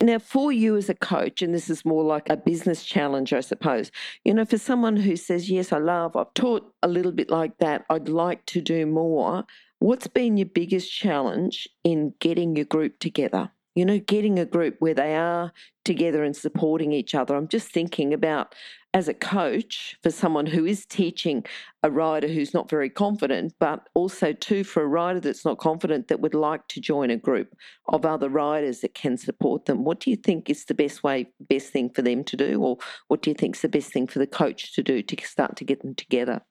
Now, 0.00 0.18
for 0.18 0.50
you 0.50 0.76
as 0.76 0.88
a 0.88 0.94
coach, 0.94 1.42
and 1.42 1.54
this 1.54 1.70
is 1.70 1.84
more 1.84 2.02
like 2.02 2.28
a 2.28 2.36
business 2.36 2.84
challenge, 2.84 3.32
I 3.32 3.38
suppose, 3.38 3.92
you 4.24 4.34
know, 4.34 4.44
for 4.44 4.58
someone 4.58 4.96
who 4.96 5.14
says, 5.14 5.48
Yes, 5.48 5.72
I 5.72 5.78
love, 5.78 6.16
I've 6.16 6.34
taught 6.34 6.74
a 6.82 6.88
little 6.88 7.12
bit 7.12 7.30
like 7.30 7.58
that, 7.58 7.84
I'd 7.88 8.08
like 8.08 8.44
to 8.46 8.60
do 8.60 8.84
more, 8.84 9.44
what's 9.78 10.08
been 10.08 10.36
your 10.36 10.46
biggest 10.46 10.92
challenge 10.92 11.68
in 11.84 12.14
getting 12.18 12.56
your 12.56 12.64
group 12.64 12.98
together? 12.98 13.52
You 13.74 13.84
know, 13.84 13.98
getting 13.98 14.38
a 14.38 14.44
group 14.44 14.76
where 14.78 14.94
they 14.94 15.14
are 15.14 15.52
together 15.84 16.22
and 16.24 16.36
supporting 16.36 16.92
each 16.92 17.14
other. 17.14 17.34
I'm 17.34 17.48
just 17.48 17.68
thinking 17.68 18.12
about 18.12 18.54
as 18.94 19.08
a 19.08 19.14
coach 19.14 19.96
for 20.02 20.10
someone 20.10 20.44
who 20.44 20.66
is 20.66 20.84
teaching 20.84 21.44
a 21.82 21.90
rider 21.90 22.28
who's 22.28 22.52
not 22.52 22.68
very 22.68 22.90
confident, 22.90 23.54
but 23.58 23.88
also 23.94 24.32
too 24.32 24.64
for 24.64 24.82
a 24.82 24.86
rider 24.86 25.20
that's 25.20 25.44
not 25.44 25.58
confident 25.58 26.08
that 26.08 26.20
would 26.20 26.34
like 26.34 26.68
to 26.68 26.80
join 26.80 27.10
a 27.10 27.16
group 27.16 27.54
of 27.88 28.04
other 28.04 28.28
riders 28.28 28.80
that 28.80 28.94
can 28.94 29.16
support 29.16 29.64
them. 29.64 29.84
What 29.84 30.00
do 30.00 30.10
you 30.10 30.16
think 30.16 30.50
is 30.50 30.66
the 30.66 30.74
best 30.74 31.02
way, 31.02 31.30
best 31.40 31.72
thing 31.72 31.88
for 31.88 32.02
them 32.02 32.22
to 32.24 32.36
do, 32.36 32.62
or 32.62 32.76
what 33.08 33.22
do 33.22 33.30
you 33.30 33.34
think 33.34 33.56
is 33.56 33.62
the 33.62 33.68
best 33.68 33.92
thing 33.92 34.06
for 34.06 34.18
the 34.18 34.26
coach 34.26 34.74
to 34.74 34.82
do 34.82 35.02
to 35.02 35.26
start 35.26 35.56
to 35.56 35.64
get 35.64 35.80
them 35.80 35.94
together? 35.94 36.42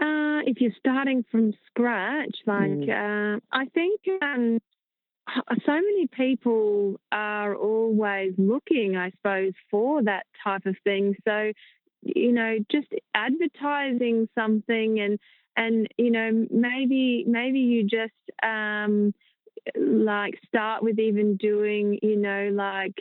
Uh, 0.00 0.44
if 0.46 0.60
you're 0.60 0.72
starting 0.78 1.24
from 1.30 1.52
scratch, 1.66 2.36
like 2.46 2.70
mm. 2.70 3.36
uh, 3.36 3.40
I 3.52 3.64
think 3.66 4.00
um, 4.22 4.58
so 5.66 5.72
many 5.72 6.06
people 6.08 7.00
are 7.12 7.54
always 7.54 8.32
looking, 8.38 8.96
I 8.96 9.10
suppose, 9.10 9.52
for 9.70 10.02
that 10.02 10.26
type 10.42 10.66
of 10.66 10.76
thing. 10.84 11.14
So, 11.26 11.52
you 12.02 12.32
know, 12.32 12.58
just 12.70 12.88
advertising 13.14 14.28
something 14.34 15.00
and 15.00 15.18
and 15.56 15.88
you 15.98 16.10
know 16.10 16.46
maybe 16.50 17.24
maybe 17.26 17.58
you 17.58 17.82
just 17.82 18.12
um, 18.42 19.12
like 19.76 20.38
start 20.46 20.82
with 20.82 20.98
even 20.98 21.36
doing 21.36 21.98
you 22.02 22.16
know 22.16 22.50
like 22.52 22.94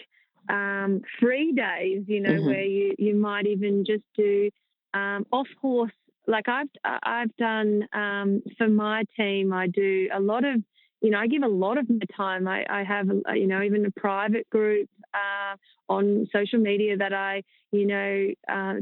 um, 0.50 1.02
free 1.20 1.54
days, 1.54 2.04
you 2.08 2.22
know, 2.22 2.32
mm-hmm. 2.32 2.46
where 2.46 2.64
you 2.64 2.96
you 2.98 3.16
might 3.16 3.46
even 3.46 3.86
just 3.86 4.04
do 4.18 4.50
um, 4.94 5.26
off 5.32 5.48
horse. 5.62 5.92
Like 6.28 6.50
I've 6.50 6.68
I've 6.84 7.36
done 7.38 7.88
um, 7.94 8.42
for 8.58 8.68
my 8.68 9.04
team, 9.16 9.54
I 9.54 9.68
do 9.68 10.10
a 10.14 10.20
lot 10.20 10.44
of 10.44 10.62
you 11.02 11.12
know, 11.12 11.20
I 11.20 11.28
give 11.28 11.44
a 11.44 11.48
lot 11.48 11.78
of 11.78 11.90
my 11.90 12.00
time. 12.16 12.48
I, 12.48 12.66
I 12.70 12.84
have, 12.84 13.08
you 13.34 13.48
know, 13.48 13.62
even 13.62 13.86
a 13.86 13.92
private 13.92 14.50
group 14.50 14.90
uh, 15.14 15.56
on 15.88 16.28
social 16.34 16.60
media 16.60 16.98
that 16.98 17.14
I, 17.14 17.44
you 17.72 17.86
know, 17.86 18.28
uh, 18.48 18.76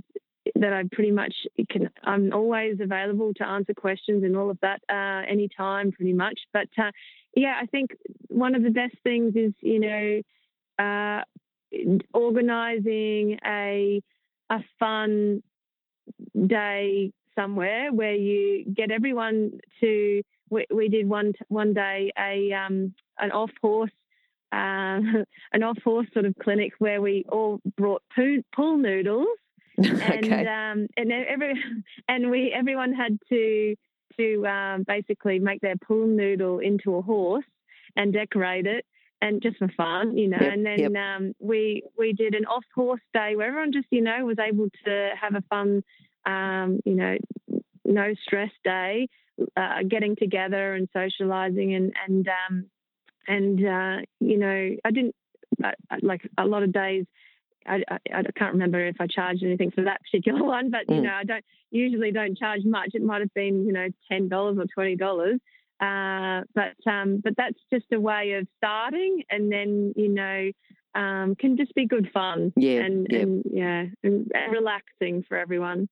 that 0.56 0.74
I 0.74 0.84
pretty 0.92 1.12
much 1.12 1.34
can. 1.70 1.90
I'm 2.04 2.34
always 2.34 2.80
available 2.82 3.34
to 3.36 3.48
answer 3.48 3.74
questions 3.74 4.24
and 4.24 4.36
all 4.36 4.50
of 4.50 4.58
that 4.62 4.82
uh, 4.90 5.30
anytime, 5.30 5.92
pretty 5.92 6.14
much. 6.14 6.40
But 6.54 6.70
uh, 6.78 6.92
yeah, 7.36 7.56
I 7.62 7.66
think 7.68 7.92
one 8.30 8.56
of 8.56 8.64
the 8.64 8.70
best 8.72 8.96
things 9.04 9.36
is, 9.36 9.54
you 9.62 9.80
know, 9.80 10.22
uh, 10.84 11.24
organizing 12.14 13.40
a 13.46 14.02
a 14.50 14.60
fun 14.80 15.44
day 16.48 17.12
somewhere 17.38 17.92
where 17.92 18.16
you 18.16 18.66
get 18.74 18.92
everyone 18.92 19.60
to 19.82 20.22
we, 20.50 20.66
we 20.74 20.90
did 20.90 21.08
one 21.08 21.34
one 21.50 21.74
day 21.74 22.12
a 22.18 22.52
um, 22.54 22.94
an 23.20 23.32
off 23.32 23.52
horse 23.62 23.92
uh, 24.52 25.00
an 25.54 25.64
off 25.64 25.78
horse 25.84 26.08
sort 26.14 26.26
of 26.26 26.34
clinic 26.42 26.74
where 26.80 27.02
we 27.02 27.26
all 27.30 27.60
brought 27.76 28.02
poo, 28.16 28.42
pool 28.56 28.78
noodles 28.78 29.28
and 29.78 30.26
okay. 30.26 30.48
um, 30.48 30.88
and 30.98 31.12
every 31.12 31.54
and 32.08 32.32
we 32.32 32.52
everyone 32.52 32.94
had 32.94 33.18
to 33.30 33.76
to 34.18 34.48
um, 34.48 34.84
basically 34.88 35.38
make 35.38 35.62
their 35.62 35.76
pool 35.76 36.08
noodle 36.08 36.60
into 36.60 36.96
a 36.96 37.02
horse 37.02 37.46
and 37.96 38.14
decorate 38.14 38.66
it 38.66 38.86
and 39.22 39.42
just 39.42 39.58
for 39.58 39.68
fun, 39.76 40.18
you 40.18 40.28
know. 40.28 40.38
Yep, 40.40 40.54
and 40.54 40.66
then 40.66 40.80
yep. 40.80 40.96
um, 40.96 41.34
we 41.40 41.84
we 41.98 42.14
did 42.14 42.36
an 42.36 42.46
off 42.46 42.64
horse 42.74 43.02
day 43.14 43.36
where 43.36 43.48
everyone 43.48 43.72
just 43.72 43.88
you 43.92 44.02
know 44.02 44.26
was 44.26 44.38
able 44.40 44.70
to 44.86 45.10
have 45.20 45.36
a 45.36 45.44
fun, 45.50 45.84
um, 46.28 46.80
you 46.86 46.94
know, 46.94 47.18
no 47.86 48.14
stress 48.24 48.52
day 48.64 49.08
uh, 49.56 49.84
getting 49.88 50.16
together 50.16 50.74
and 50.74 50.88
socializing 50.94 51.74
and 51.74 51.94
and 52.08 52.28
um, 52.28 52.66
and 53.28 53.60
uh, 53.66 54.06
you 54.20 54.38
know 54.38 54.76
I 54.84 54.92
didn't 54.92 55.16
uh, 55.64 55.72
like 56.02 56.22
a 56.38 56.46
lot 56.46 56.64
of 56.64 56.72
days. 56.72 57.06
I, 57.66 57.84
I, 57.90 57.98
I, 58.14 58.24
can't 58.38 58.54
remember 58.54 58.80
if 58.88 58.96
I 59.02 59.08
charged 59.08 59.44
anything 59.44 59.72
for 59.72 59.84
that 59.84 60.00
particular 60.12 60.42
one, 60.42 60.72
but 60.72 60.90
you 60.90 61.02
mm. 61.02 61.04
know 61.04 61.14
I 61.14 61.24
don't 61.24 61.44
usually 61.70 62.12
don't 62.12 62.38
charge 62.38 62.62
much. 62.64 62.92
It 62.94 63.04
might 63.04 63.22
have 63.22 63.34
been 63.34 63.66
you 63.66 63.74
know 63.74 63.88
ten 64.12 64.30
dollars 64.30 64.58
or 64.58 64.66
twenty 64.74 64.96
dollars, 64.96 65.40
uh, 65.80 66.42
but 66.56 66.92
um, 66.92 67.22
but 67.24 67.34
that's 67.38 67.60
just 67.72 67.86
a 67.94 68.00
way 68.00 68.34
of 68.34 68.48
starting, 68.58 69.24
and 69.30 69.52
then 69.52 69.94
you 69.96 70.10
know 70.10 70.52
um, 70.96 71.36
can 71.36 71.58
just 71.58 71.76
be 71.76 71.86
good 71.86 72.10
fun. 72.14 72.54
Yeah, 72.56 72.82
and, 72.82 73.08
yeah. 73.10 73.20
and 73.20 73.44
yeah, 73.52 73.86
and, 74.04 74.32
and 74.34 74.54
relaxing 74.54 75.24
for 75.28 75.38
everyone. 75.38 75.90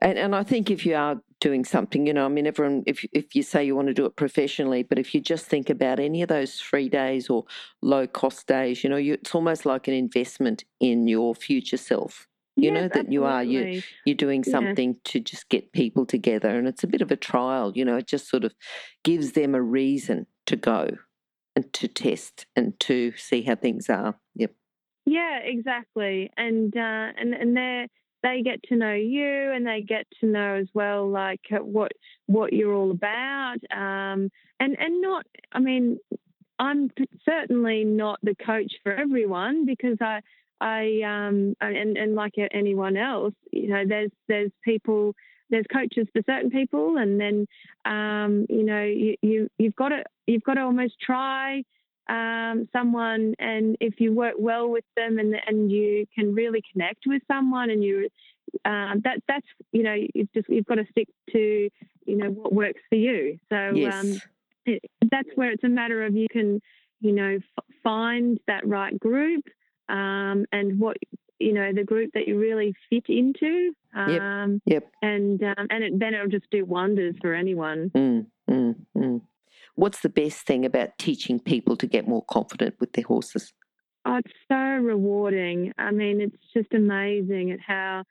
And, 0.00 0.18
and 0.18 0.34
I 0.34 0.42
think 0.42 0.70
if 0.70 0.84
you 0.84 0.94
are 0.94 1.20
doing 1.40 1.64
something, 1.64 2.06
you 2.06 2.12
know, 2.12 2.26
I 2.26 2.28
mean, 2.28 2.46
everyone, 2.46 2.82
if, 2.86 3.04
if 3.12 3.34
you 3.34 3.42
say 3.42 3.64
you 3.64 3.74
want 3.74 3.88
to 3.88 3.94
do 3.94 4.04
it 4.06 4.16
professionally, 4.16 4.82
but 4.82 4.98
if 4.98 5.14
you 5.14 5.20
just 5.20 5.46
think 5.46 5.70
about 5.70 6.00
any 6.00 6.22
of 6.22 6.28
those 6.28 6.60
free 6.60 6.88
days 6.88 7.30
or 7.30 7.44
low 7.82 8.06
cost 8.06 8.46
days, 8.46 8.84
you 8.84 8.90
know, 8.90 8.96
you, 8.96 9.14
it's 9.14 9.34
almost 9.34 9.64
like 9.64 9.88
an 9.88 9.94
investment 9.94 10.64
in 10.80 11.08
your 11.08 11.34
future 11.34 11.78
self. 11.78 12.26
You 12.58 12.72
yes, 12.72 12.74
know 12.74 12.80
that 12.82 12.98
absolutely. 13.00 13.12
you 13.12 13.24
are 13.26 13.44
you 13.44 13.82
you're 14.06 14.16
doing 14.16 14.42
something 14.42 14.92
yeah. 14.92 15.00
to 15.04 15.20
just 15.20 15.50
get 15.50 15.72
people 15.72 16.06
together, 16.06 16.48
and 16.48 16.66
it's 16.66 16.82
a 16.82 16.86
bit 16.86 17.02
of 17.02 17.10
a 17.10 17.16
trial. 17.16 17.70
You 17.74 17.84
know, 17.84 17.98
it 17.98 18.06
just 18.06 18.30
sort 18.30 18.44
of 18.44 18.54
gives 19.04 19.32
them 19.32 19.54
a 19.54 19.60
reason 19.60 20.26
to 20.46 20.56
go 20.56 20.88
and 21.54 21.70
to 21.74 21.86
test 21.86 22.46
and 22.56 22.78
to 22.80 23.12
see 23.18 23.42
how 23.42 23.56
things 23.56 23.90
are. 23.90 24.18
Yep. 24.36 24.54
Yeah, 25.04 25.38
exactly, 25.40 26.30
and 26.38 26.74
uh, 26.74 27.12
and 27.18 27.34
and 27.34 27.54
they're 27.54 27.88
they 28.26 28.42
get 28.42 28.62
to 28.64 28.76
know 28.76 28.92
you 28.92 29.52
and 29.52 29.66
they 29.66 29.82
get 29.82 30.06
to 30.20 30.26
know 30.26 30.54
as 30.54 30.66
well 30.74 31.08
like 31.08 31.40
uh, 31.52 31.58
what 31.58 31.92
what 32.26 32.52
you're 32.52 32.74
all 32.74 32.90
about 32.90 33.58
um, 33.70 34.30
and 34.58 34.76
and 34.78 35.00
not 35.00 35.26
I 35.52 35.60
mean 35.60 35.98
I'm 36.58 36.90
certainly 37.24 37.84
not 37.84 38.18
the 38.22 38.34
coach 38.34 38.72
for 38.82 38.92
everyone 38.92 39.64
because 39.64 39.98
I 40.00 40.20
I 40.60 41.02
um 41.04 41.54
and 41.60 41.96
and 41.96 42.14
like 42.14 42.34
anyone 42.50 42.96
else 42.96 43.34
you 43.52 43.68
know 43.68 43.84
there's 43.86 44.10
there's 44.26 44.50
people 44.64 45.14
there's 45.50 45.66
coaches 45.72 46.08
for 46.12 46.22
certain 46.26 46.50
people 46.50 46.96
and 46.96 47.20
then 47.20 47.46
um, 47.84 48.46
you 48.48 48.64
know 48.64 48.82
you, 48.82 49.14
you 49.22 49.48
you've 49.58 49.76
got 49.76 49.90
to 49.90 50.02
you've 50.26 50.42
got 50.42 50.54
to 50.54 50.62
almost 50.62 50.94
try 51.00 51.62
um, 52.08 52.68
someone 52.72 53.34
and 53.38 53.76
if 53.80 54.00
you 54.00 54.12
work 54.12 54.34
well 54.38 54.68
with 54.68 54.84
them 54.96 55.18
and 55.18 55.34
and 55.46 55.70
you 55.70 56.06
can 56.14 56.34
really 56.34 56.62
connect 56.72 57.04
with 57.06 57.22
someone 57.28 57.70
and 57.70 57.82
you 57.82 58.08
um, 58.64 59.00
that 59.04 59.18
that's 59.26 59.46
you 59.72 59.82
know 59.82 59.94
you've 60.14 60.32
just 60.32 60.48
you've 60.48 60.66
got 60.66 60.76
to 60.76 60.86
stick 60.90 61.08
to 61.32 61.68
you 62.04 62.16
know 62.16 62.30
what 62.30 62.52
works 62.52 62.80
for 62.88 62.96
you 62.96 63.38
so 63.48 63.56
um, 63.56 63.76
yes. 63.76 63.94
um, 63.94 64.20
it, 64.66 64.82
that's 65.10 65.28
where 65.34 65.50
it's 65.50 65.64
a 65.64 65.68
matter 65.68 66.04
of 66.04 66.14
you 66.14 66.28
can 66.30 66.60
you 67.00 67.12
know 67.12 67.36
f- 67.36 67.64
find 67.82 68.38
that 68.46 68.66
right 68.66 68.98
group 68.98 69.44
um, 69.88 70.46
and 70.52 70.78
what 70.78 70.96
you 71.38 71.52
know 71.52 71.72
the 71.72 71.84
group 71.84 72.10
that 72.14 72.26
you 72.26 72.38
really 72.38 72.74
fit 72.88 73.04
into 73.08 73.72
um, 73.94 74.60
yep. 74.64 74.82
yep. 74.82 74.92
and 75.02 75.42
um, 75.42 75.66
and 75.70 75.84
it, 75.84 75.98
then 75.98 76.14
it'll 76.14 76.28
just 76.28 76.50
do 76.50 76.64
wonders 76.64 77.14
for 77.20 77.34
anyone 77.34 77.90
mm, 77.94 78.26
mm, 78.48 78.74
mm. 78.96 79.20
What's 79.76 80.00
the 80.00 80.08
best 80.08 80.46
thing 80.46 80.64
about 80.64 80.98
teaching 80.98 81.38
people 81.38 81.76
to 81.76 81.86
get 81.86 82.08
more 82.08 82.24
confident 82.24 82.76
with 82.80 82.92
their 82.92 83.04
horses? 83.04 83.52
Oh, 84.04 84.16
it's 84.16 84.32
so 84.50 84.56
rewarding. 84.56 85.72
I 85.78 85.90
mean, 85.90 86.20
it's 86.20 86.36
just 86.54 86.72
amazing 86.72 87.52
at 87.52 87.60
how 87.60 88.04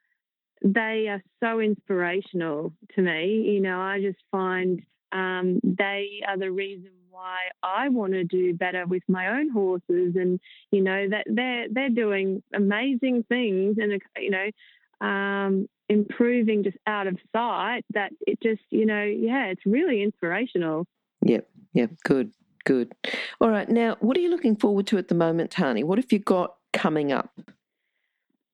they 0.63 1.07
are 1.09 1.23
so 1.41 1.59
inspirational 1.59 2.73
to 2.95 3.01
me. 3.01 3.49
You 3.53 3.61
know, 3.61 3.79
I 3.79 4.01
just 4.01 4.19
find 4.31 4.81
um, 5.11 5.59
they 5.63 6.21
are 6.27 6.37
the 6.37 6.51
reason 6.51 6.91
why 7.09 7.37
I 7.63 7.89
want 7.89 8.13
to 8.13 8.23
do 8.23 8.53
better 8.53 8.85
with 8.85 9.03
my 9.07 9.39
own 9.39 9.49
horses, 9.49 10.15
and 10.15 10.39
you 10.71 10.81
know 10.81 11.07
that 11.09 11.25
they're 11.27 11.67
they're 11.71 11.89
doing 11.89 12.43
amazing 12.53 13.23
things, 13.29 13.77
and 13.79 14.01
you 14.17 14.31
know, 14.31 15.07
um, 15.07 15.67
improving 15.87 16.63
just 16.63 16.77
out 16.85 17.07
of 17.07 17.17
sight. 17.33 17.85
That 17.93 18.11
it 18.27 18.41
just 18.41 18.61
you 18.69 18.85
know, 18.85 19.03
yeah, 19.03 19.45
it's 19.45 19.65
really 19.65 20.03
inspirational. 20.03 20.85
Yep. 21.23 21.47
Yep. 21.75 21.91
Good. 22.03 22.31
good. 22.65 22.93
All 23.39 23.49
right. 23.49 23.69
Now, 23.69 23.97
what 23.99 24.17
are 24.17 24.21
you 24.21 24.29
looking 24.29 24.55
forward 24.55 24.87
to 24.87 24.97
at 24.97 25.07
the 25.07 25.15
moment, 25.15 25.51
Tarni? 25.51 25.83
What 25.83 25.99
have 25.99 26.11
you 26.11 26.19
got 26.19 26.55
coming 26.73 27.11
up? 27.11 27.29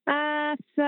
Uh, 0.08 0.56
so 0.76 0.84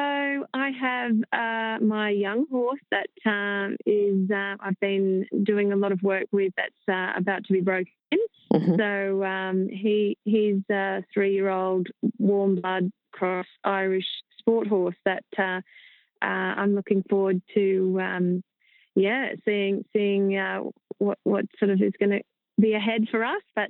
I 0.54 0.72
have 0.82 1.12
uh, 1.32 1.86
my 1.86 2.10
young 2.10 2.46
horse 2.52 2.82
that 2.92 3.08
um, 3.26 3.78
is 3.86 4.30
uh, 4.30 4.56
I've 4.60 4.80
been 4.82 5.26
doing 5.44 5.72
a 5.72 5.76
lot 5.76 5.92
of 5.92 6.02
work 6.02 6.26
with 6.32 6.52
that's 6.58 6.74
uh, 6.90 7.18
about 7.18 7.46
to 7.46 7.54
be 7.54 7.62
broken. 7.62 7.94
Mm-hmm. 8.54 8.76
So 8.78 9.24
um, 9.24 9.68
he 9.70 10.18
he's 10.26 10.62
a 10.70 11.04
three 11.14 11.34
year 11.34 11.50
old 11.50 11.88
warm 12.18 12.56
blood 12.56 12.92
cross 13.12 13.48
Irish 13.64 14.06
sport 14.40 14.68
horse 14.68 14.96
that 15.06 15.24
uh, 15.38 15.62
uh, 16.22 16.26
I'm 16.26 16.76
looking 16.76 17.04
forward 17.10 17.42
to. 17.54 18.00
Um, 18.02 18.44
yeah, 18.96 19.30
seeing 19.44 19.86
seeing 19.92 20.38
what 20.98 21.18
what 21.24 21.46
sort 21.60 21.72
of 21.72 21.82
is 21.82 21.94
going 22.00 22.12
to 22.12 22.22
be 22.60 22.74
ahead 22.74 23.08
for 23.10 23.24
us, 23.24 23.42
but 23.56 23.70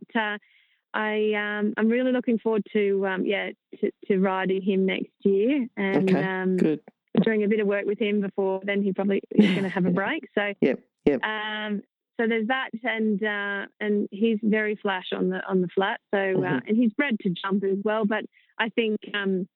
I 0.93 1.33
um, 1.33 1.73
I'm 1.75 1.89
really 1.89 2.11
looking 2.11 2.37
forward 2.37 2.63
to 2.73 3.07
um, 3.07 3.25
yeah 3.25 3.49
to, 3.79 3.91
to, 4.07 4.19
riding 4.19 4.61
him 4.61 4.85
next 4.85 5.11
year 5.21 5.67
and 5.75 6.09
okay, 6.09 6.23
um, 6.23 6.57
good. 6.57 6.81
doing 7.23 7.43
a 7.43 7.47
bit 7.47 7.59
of 7.59 7.67
work 7.67 7.85
with 7.85 7.99
him 7.99 8.21
before 8.21 8.61
then 8.63 8.83
he 8.83 8.93
probably 8.93 9.21
is 9.31 9.45
going 9.51 9.63
to 9.63 9.69
have 9.69 9.85
a 9.85 9.91
break. 9.91 10.27
So 10.35 10.53
yep, 10.61 10.79
yep. 11.05 11.21
Um, 11.23 11.81
so 12.19 12.27
there's 12.27 12.47
that 12.47 12.69
and 12.83 13.23
uh, 13.23 13.65
and 13.79 14.07
he's 14.11 14.37
very 14.43 14.75
flash 14.75 15.07
on 15.13 15.29
the 15.29 15.41
on 15.47 15.61
the 15.61 15.67
flat. 15.69 15.99
So 16.13 16.19
uh, 16.19 16.21
mm-hmm. 16.21 16.43
uh, 16.43 16.59
and 16.67 16.77
he's 16.77 16.93
bred 16.93 17.17
to 17.21 17.29
jump 17.29 17.63
as 17.63 17.79
well. 17.83 18.05
But 18.05 18.25
I 18.59 18.69
think 18.69 18.99
um, 19.15 19.47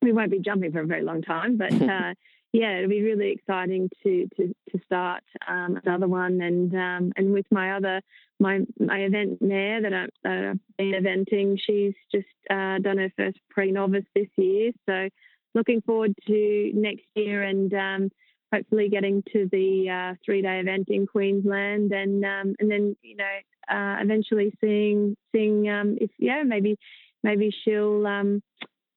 we 0.00 0.12
won't 0.12 0.30
be 0.30 0.40
jumping 0.40 0.72
for 0.72 0.80
a 0.80 0.86
very 0.86 1.02
long 1.02 1.20
time. 1.20 1.58
But 1.58 1.72
uh, 1.82 2.14
yeah, 2.52 2.78
it'll 2.78 2.90
be 2.90 3.02
really 3.02 3.30
exciting 3.32 3.90
to 4.02 4.28
to 4.36 4.54
to 4.70 4.78
start 4.84 5.22
um, 5.46 5.78
another 5.84 6.08
one, 6.08 6.40
and 6.40 6.74
um, 6.74 7.12
and 7.16 7.32
with 7.32 7.46
my 7.50 7.76
other 7.76 8.00
my 8.40 8.60
my 8.78 9.00
event 9.00 9.42
mare 9.42 9.82
that, 9.82 9.92
I, 9.92 10.06
that 10.24 10.50
I've 10.50 10.76
been 10.78 10.92
eventing, 10.92 11.58
she's 11.64 11.94
just 12.12 12.26
uh, 12.50 12.78
done 12.78 12.98
her 12.98 13.12
first 13.16 13.38
pre 13.50 13.72
novice 13.72 14.04
this 14.14 14.28
year, 14.36 14.72
so 14.86 15.08
looking 15.54 15.80
forward 15.82 16.14
to 16.26 16.70
next 16.74 17.04
year 17.14 17.42
and 17.42 17.72
um, 17.74 18.10
hopefully 18.52 18.88
getting 18.88 19.22
to 19.32 19.48
the 19.50 19.90
uh, 19.90 20.14
three 20.24 20.42
day 20.42 20.60
event 20.60 20.88
in 20.88 21.06
Queensland, 21.06 21.92
and 21.92 22.24
um, 22.24 22.54
and 22.58 22.70
then 22.70 22.96
you 23.02 23.16
know 23.16 23.24
uh, 23.68 23.96
eventually 24.00 24.52
seeing 24.60 25.16
seeing 25.32 25.68
um, 25.68 25.98
if 26.00 26.10
yeah 26.18 26.42
maybe 26.42 26.78
maybe 27.22 27.54
she'll 27.64 28.06
um, 28.06 28.42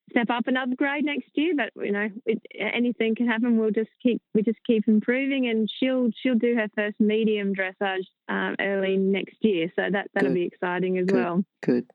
step 0.09 0.29
up 0.29 0.47
another 0.47 0.75
grade 0.75 1.05
next 1.05 1.29
year. 1.35 1.53
But 1.55 1.71
you 1.83 1.91
know, 1.91 2.09
it, 2.25 2.41
anything 2.59 3.15
can 3.15 3.27
happen. 3.27 3.57
We'll 3.57 3.71
just 3.71 3.91
keep 4.01 4.21
we 4.33 4.43
just 4.43 4.59
keep 4.65 4.87
improving, 4.87 5.47
and 5.47 5.69
she'll 5.79 6.09
she'll 6.21 6.35
do 6.35 6.55
her 6.55 6.67
first 6.75 6.99
medium 6.99 7.53
dressage 7.53 8.05
um, 8.27 8.55
early 8.59 8.97
next 8.97 9.37
year. 9.41 9.71
So 9.75 9.83
that 9.91 10.09
that'll 10.13 10.29
Good. 10.29 10.35
be 10.35 10.43
exciting 10.43 10.97
as 10.97 11.05
Good. 11.05 11.15
well. 11.15 11.43
Good. 11.61 11.85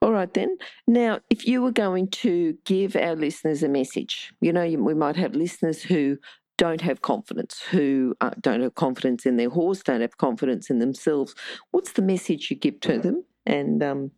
All 0.00 0.12
right, 0.12 0.32
then. 0.32 0.56
Now, 0.86 1.18
if 1.28 1.46
you 1.46 1.60
were 1.60 1.72
going 1.72 2.08
to 2.08 2.56
give 2.64 2.94
our 2.94 3.16
listeners 3.16 3.64
a 3.64 3.68
message, 3.68 4.32
you 4.40 4.52
know, 4.52 4.64
we 4.64 4.94
might 4.94 5.16
have 5.16 5.34
listeners 5.34 5.82
who 5.82 6.18
don't 6.56 6.80
have 6.82 7.02
confidence, 7.02 7.60
who 7.70 8.14
uh, 8.20 8.30
don't 8.40 8.60
have 8.60 8.74
confidence 8.74 9.26
in 9.26 9.36
their 9.36 9.50
horse, 9.50 9.82
don't 9.82 10.00
have 10.00 10.16
confidence 10.18 10.70
in 10.70 10.78
themselves. 10.78 11.34
What's 11.72 11.92
the 11.92 12.02
message 12.02 12.50
you 12.50 12.56
give 12.56 12.78
to 12.80 12.98
them? 12.98 13.24
And 13.44 13.82
um, 13.82 14.10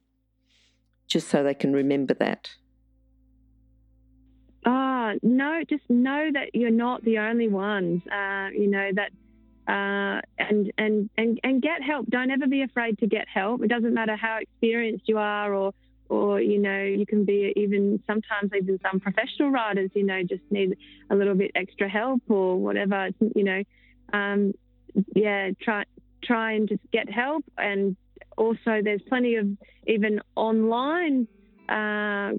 just 1.06 1.28
so 1.28 1.42
they 1.42 1.54
can 1.54 1.72
remember 1.72 2.14
that. 2.14 2.50
Oh, 5.10 5.18
no, 5.22 5.62
just 5.68 5.82
know 5.88 6.30
that 6.32 6.54
you're 6.54 6.70
not 6.70 7.04
the 7.04 7.18
only 7.18 7.48
ones. 7.48 8.02
Uh, 8.06 8.48
you 8.52 8.66
know, 8.68 8.90
that 8.94 9.10
uh, 9.68 10.20
and, 10.38 10.72
and, 10.78 11.10
and, 11.16 11.40
and 11.44 11.62
get 11.62 11.82
help. 11.82 12.06
Don't 12.08 12.30
ever 12.30 12.46
be 12.46 12.62
afraid 12.62 12.98
to 12.98 13.06
get 13.06 13.26
help. 13.32 13.62
It 13.62 13.68
doesn't 13.68 13.94
matter 13.94 14.16
how 14.16 14.38
experienced 14.40 15.04
you 15.06 15.18
are 15.18 15.54
or, 15.54 15.72
or, 16.08 16.40
you 16.40 16.58
know, 16.58 16.82
you 16.82 17.06
can 17.06 17.24
be 17.24 17.52
even 17.56 18.02
sometimes 18.06 18.50
even 18.56 18.80
some 18.82 18.98
professional 18.98 19.50
riders, 19.50 19.90
you 19.94 20.04
know, 20.04 20.22
just 20.22 20.42
need 20.50 20.76
a 21.10 21.14
little 21.14 21.34
bit 21.34 21.52
extra 21.54 21.88
help 21.88 22.22
or 22.28 22.56
whatever, 22.56 23.10
you 23.36 23.44
know, 23.44 23.62
um, 24.12 24.52
yeah, 25.14 25.50
try, 25.62 25.84
try 26.24 26.52
and 26.52 26.68
just 26.68 26.82
get 26.92 27.08
help. 27.08 27.44
And 27.56 27.96
also 28.36 28.80
there's 28.82 29.02
plenty 29.08 29.36
of 29.36 29.46
even 29.86 30.20
online, 30.34 31.28
uh, 31.68 32.32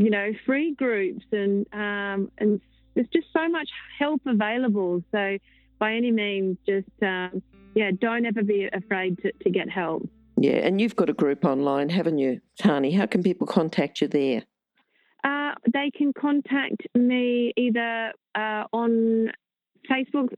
you 0.00 0.10
know, 0.10 0.32
free 0.46 0.74
groups 0.74 1.24
and 1.32 1.66
um, 1.72 2.30
and 2.38 2.60
there's 2.94 3.08
just 3.12 3.26
so 3.32 3.48
much 3.48 3.68
help 3.98 4.20
available. 4.26 5.02
So 5.12 5.38
by 5.78 5.94
any 5.94 6.10
means, 6.10 6.58
just 6.66 6.88
um, 7.02 7.42
yeah, 7.74 7.90
don't 7.98 8.26
ever 8.26 8.42
be 8.42 8.68
afraid 8.72 9.18
to, 9.22 9.32
to 9.32 9.50
get 9.50 9.68
help. 9.68 10.08
Yeah, 10.36 10.56
and 10.56 10.80
you've 10.80 10.96
got 10.96 11.08
a 11.08 11.12
group 11.12 11.44
online, 11.44 11.88
haven't 11.88 12.18
you, 12.18 12.40
Tarni? 12.60 12.96
How 12.96 13.06
can 13.06 13.22
people 13.22 13.46
contact 13.46 14.00
you 14.00 14.08
there? 14.08 14.42
Uh, 15.24 15.54
they 15.72 15.90
can 15.96 16.12
contact 16.12 16.82
me 16.96 17.52
either 17.56 18.12
uh, 18.34 18.64
on 18.72 19.30
Facebook. 19.88 20.28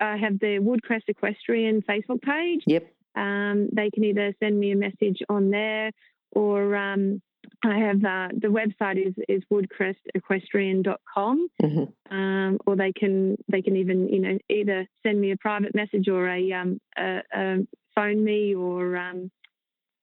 I 0.00 0.16
have 0.16 0.38
the 0.38 0.58
Woodcrest 0.58 1.08
Equestrian 1.08 1.82
Facebook 1.82 2.20
page. 2.20 2.62
Yep. 2.66 2.92
Um, 3.16 3.68
they 3.72 3.90
can 3.90 4.04
either 4.04 4.34
send 4.40 4.58
me 4.58 4.72
a 4.72 4.76
message 4.76 5.22
on 5.28 5.50
there 5.50 5.92
or 6.32 6.76
um, 6.76 7.22
I 7.64 7.78
have 7.78 8.04
uh, 8.04 8.28
the 8.40 8.48
website 8.48 9.06
is 9.06 9.14
is 9.28 9.42
woodcrestequestrian.com, 9.52 11.48
mm-hmm. 11.62 12.14
um, 12.14 12.58
or 12.66 12.76
they 12.76 12.92
can 12.92 13.36
they 13.50 13.62
can 13.62 13.76
even 13.76 14.08
you 14.08 14.20
know 14.20 14.38
either 14.48 14.86
send 15.02 15.20
me 15.20 15.32
a 15.32 15.36
private 15.36 15.74
message 15.74 16.08
or 16.08 16.28
a, 16.28 16.52
um, 16.52 16.80
a, 16.96 17.20
a 17.32 17.56
phone 17.94 18.24
me 18.24 18.54
or 18.54 18.96
um, 18.96 19.30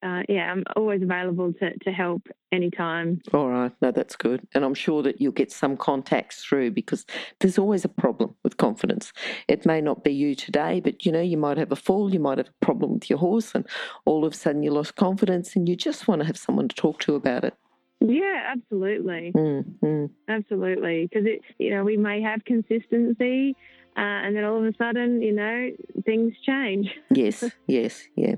uh, 0.04 0.24
yeah, 0.28 0.52
I'm 0.52 0.64
always 0.76 1.02
available 1.02 1.54
to, 1.54 1.78
to 1.80 1.92
help 1.92 2.28
anytime. 2.52 3.22
All 3.34 3.50
right, 3.50 3.72
no, 3.82 3.92
that's 3.92 4.16
good. 4.16 4.48
And 4.54 4.66
I'm 4.66 4.74
sure 4.74 5.04
that 5.04 5.22
you'll 5.22 5.32
get 5.32 5.52
some 5.52 5.78
contacts 5.78 6.44
through 6.44 6.72
because 6.72 7.06
there's 7.40 7.58
always 7.58 7.86
a 7.86 7.90
problem 7.90 8.36
with 8.44 8.58
confidence. 8.58 9.14
It 9.48 9.66
may 9.66 9.82
not 9.82 10.04
be 10.04 10.12
you 10.12 10.36
today, 10.36 10.80
but 10.80 11.06
you 11.06 11.12
know, 11.12 11.22
you 11.22 11.38
might 11.38 11.58
have 11.58 11.72
a 11.72 11.76
fall, 11.76 12.14
you 12.14 12.20
might 12.20 12.40
have 12.40 12.50
a 12.50 12.66
problem 12.66 12.94
with 12.96 13.10
your 13.10 13.20
horse, 13.20 13.54
and 13.54 13.68
all 14.06 14.26
of 14.26 14.34
a 14.34 14.36
sudden 14.36 14.64
you 14.64 14.72
lost 14.72 14.96
confidence 14.96 15.56
and 15.56 15.70
you 15.70 15.76
just 15.76 16.08
want 16.08 16.22
to 16.22 16.26
have 16.26 16.38
someone 16.38 16.68
to 16.68 16.76
talk 16.76 17.00
to 17.02 17.16
about 17.16 17.44
it. 17.44 17.54
Yeah, 18.00 18.54
absolutely. 18.56 19.32
Mm, 19.36 20.10
Absolutely. 20.28 21.08
Because, 21.08 21.28
it, 21.28 21.42
you 21.60 21.70
know, 21.70 21.84
we 21.84 21.98
may 21.98 22.22
have 22.22 22.44
consistency 22.46 23.56
uh, 23.98 24.00
and 24.00 24.36
then 24.36 24.44
all 24.46 24.58
of 24.58 24.64
a 24.64 24.76
sudden, 24.78 25.22
you 25.22 25.34
know, 25.34 25.70
things 26.06 26.34
change. 26.46 26.88
yes, 27.12 27.44
yes, 27.68 28.08
yeah. 28.16 28.36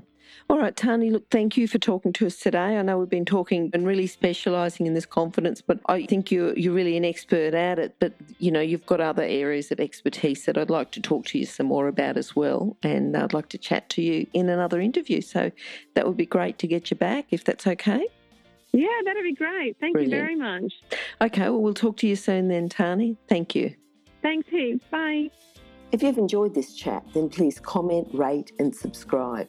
All 0.50 0.58
right, 0.58 0.76
Tarni, 0.76 1.10
look, 1.10 1.30
thank 1.30 1.56
you 1.56 1.66
for 1.66 1.78
talking 1.78 2.12
to 2.14 2.26
us 2.26 2.36
today. 2.38 2.76
I 2.78 2.82
know 2.82 2.98
we've 2.98 3.08
been 3.08 3.24
talking 3.24 3.70
and 3.72 3.86
really 3.86 4.06
specialising 4.06 4.86
in 4.86 4.94
this 4.94 5.06
confidence, 5.06 5.62
but 5.62 5.80
I 5.86 6.06
think 6.06 6.30
you're, 6.30 6.56
you're 6.58 6.74
really 6.74 6.96
an 6.96 7.04
expert 7.04 7.54
at 7.54 7.78
it. 7.78 7.96
But, 7.98 8.12
you 8.38 8.50
know, 8.50 8.60
you've 8.60 8.86
got 8.86 9.00
other 9.00 9.22
areas 9.22 9.72
of 9.72 9.80
expertise 9.80 10.44
that 10.44 10.58
I'd 10.58 10.70
like 10.70 10.90
to 10.92 11.00
talk 11.00 11.26
to 11.26 11.38
you 11.38 11.46
some 11.46 11.66
more 11.66 11.88
about 11.88 12.16
as 12.16 12.36
well. 12.36 12.76
And 12.82 13.16
I'd 13.16 13.32
like 13.32 13.48
to 13.50 13.58
chat 13.58 13.88
to 13.90 14.02
you 14.02 14.26
in 14.32 14.48
another 14.48 14.80
interview. 14.80 15.20
So 15.20 15.50
that 15.94 16.06
would 16.06 16.16
be 16.16 16.26
great 16.26 16.58
to 16.58 16.66
get 16.66 16.90
you 16.90 16.96
back 16.96 17.26
if 17.30 17.44
that's 17.44 17.66
okay. 17.66 18.06
Yeah, 18.72 18.88
that'd 19.04 19.22
be 19.22 19.34
great. 19.34 19.76
Thank 19.78 19.94
Brilliant. 19.94 20.12
you 20.12 20.18
very 20.18 20.36
much. 20.36 20.72
Okay, 21.20 21.42
well, 21.42 21.62
we'll 21.62 21.74
talk 21.74 21.96
to 21.98 22.08
you 22.08 22.16
soon 22.16 22.48
then, 22.48 22.68
Tarni. 22.68 23.16
Thank 23.28 23.54
you. 23.54 23.74
Thanks 24.20 24.48
heaps. 24.48 24.84
Bye. 24.90 25.30
If 25.92 26.02
you've 26.02 26.18
enjoyed 26.18 26.54
this 26.54 26.74
chat, 26.74 27.04
then 27.14 27.28
please 27.28 27.60
comment, 27.60 28.08
rate, 28.12 28.50
and 28.58 28.74
subscribe. 28.74 29.48